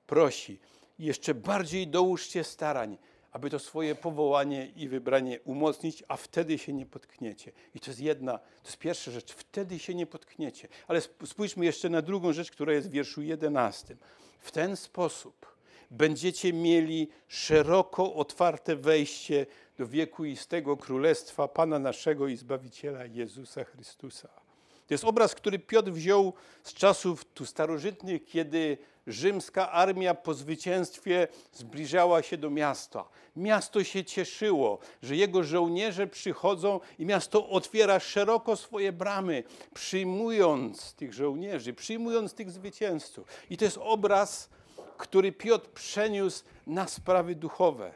[0.07, 0.59] prosi,
[0.99, 2.99] jeszcze bardziej dołóżcie starań,
[3.35, 7.53] aby to swoje powołanie i wybranie umocnić, a wtedy się nie potkniecie.
[7.74, 10.68] I to jest jedna, to jest pierwsza rzecz, wtedy się nie potkniecie.
[10.89, 13.97] Ale spójrzmy jeszcze na drugą rzecz, która jest w wierszu 11.
[14.41, 15.57] W ten sposób
[15.91, 19.47] będziecie mieli szeroko otwarte wejście
[19.78, 24.43] do wiekuistego królestwa Pana naszego i Zbawiciela Jezusa Chrystusa.
[24.87, 26.32] To jest obraz, który Piotr wziął
[26.62, 33.05] z czasów tu starożytnych, kiedy rzymska armia po zwycięstwie zbliżała się do miasta.
[33.37, 39.43] Miasto się cieszyło, że jego żołnierze przychodzą i miasto otwiera szeroko swoje bramy,
[39.74, 43.26] przyjmując tych żołnierzy, przyjmując tych zwycięzców.
[43.51, 44.49] I to jest obraz,
[44.97, 47.95] który Piotr przeniósł na sprawy duchowe.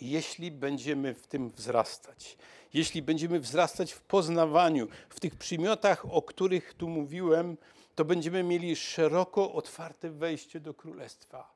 [0.00, 2.36] Jeśli będziemy w tym wzrastać,
[2.74, 7.56] jeśli będziemy wzrastać w poznawaniu, w tych przymiotach, o których tu mówiłem,
[7.94, 11.54] to będziemy mieli szeroko otwarte wejście do Królestwa.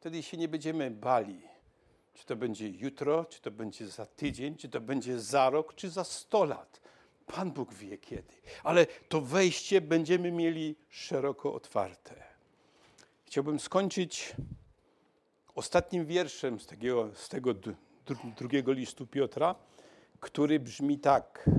[0.00, 1.42] Wtedy się nie będziemy bali,
[2.14, 5.90] czy to będzie jutro, czy to będzie za tydzień, czy to będzie za rok, czy
[5.90, 6.80] za sto lat.
[7.26, 12.14] Pan Bóg wie kiedy, ale to wejście będziemy mieli szeroko otwarte.
[13.24, 14.34] Chciałbym skończyć
[15.54, 16.66] ostatnim wierszem z
[17.14, 17.54] z tego
[18.38, 19.54] drugiego listu Piotra,
[20.20, 21.50] który brzmi tak.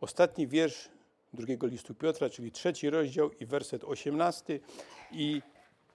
[0.00, 0.88] Ostatni wiersz
[1.32, 4.60] drugiego listu Piotra, czyli trzeci rozdział i werset osiemnasty.
[5.12, 5.42] I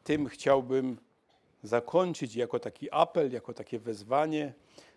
[0.03, 0.97] tym chciałbym
[1.63, 4.53] zakończyć jako taki apel, jako takie wezwanie.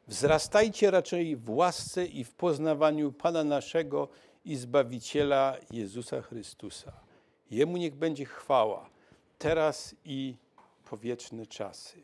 [0.07, 4.09] Wzrastajcie raczej w łasce i w poznawaniu Pana naszego
[4.45, 6.93] i Zbawiciela Jezusa Chrystusa.
[7.51, 8.91] Jemu niech będzie chwała,
[9.39, 10.37] teraz i
[10.91, 12.03] po wieczne czasy.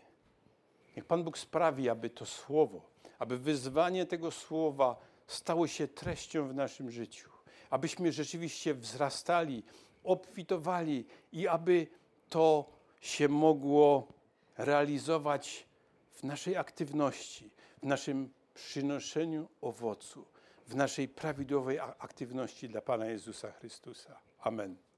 [0.96, 2.80] Niech Pan Bóg sprawi, aby to słowo,
[3.18, 7.30] aby wyzwanie tego słowa stało się treścią w naszym życiu,
[7.70, 9.62] abyśmy rzeczywiście wzrastali,
[10.04, 11.86] obfitowali i aby
[12.28, 12.70] to
[13.00, 14.08] się mogło
[14.58, 15.66] realizować
[16.12, 17.50] w naszej aktywności,
[17.82, 20.26] w naszym przynoszeniu owocu,
[20.66, 24.20] w naszej prawidłowej aktywności dla Pana Jezusa Chrystusa.
[24.40, 24.89] Amen.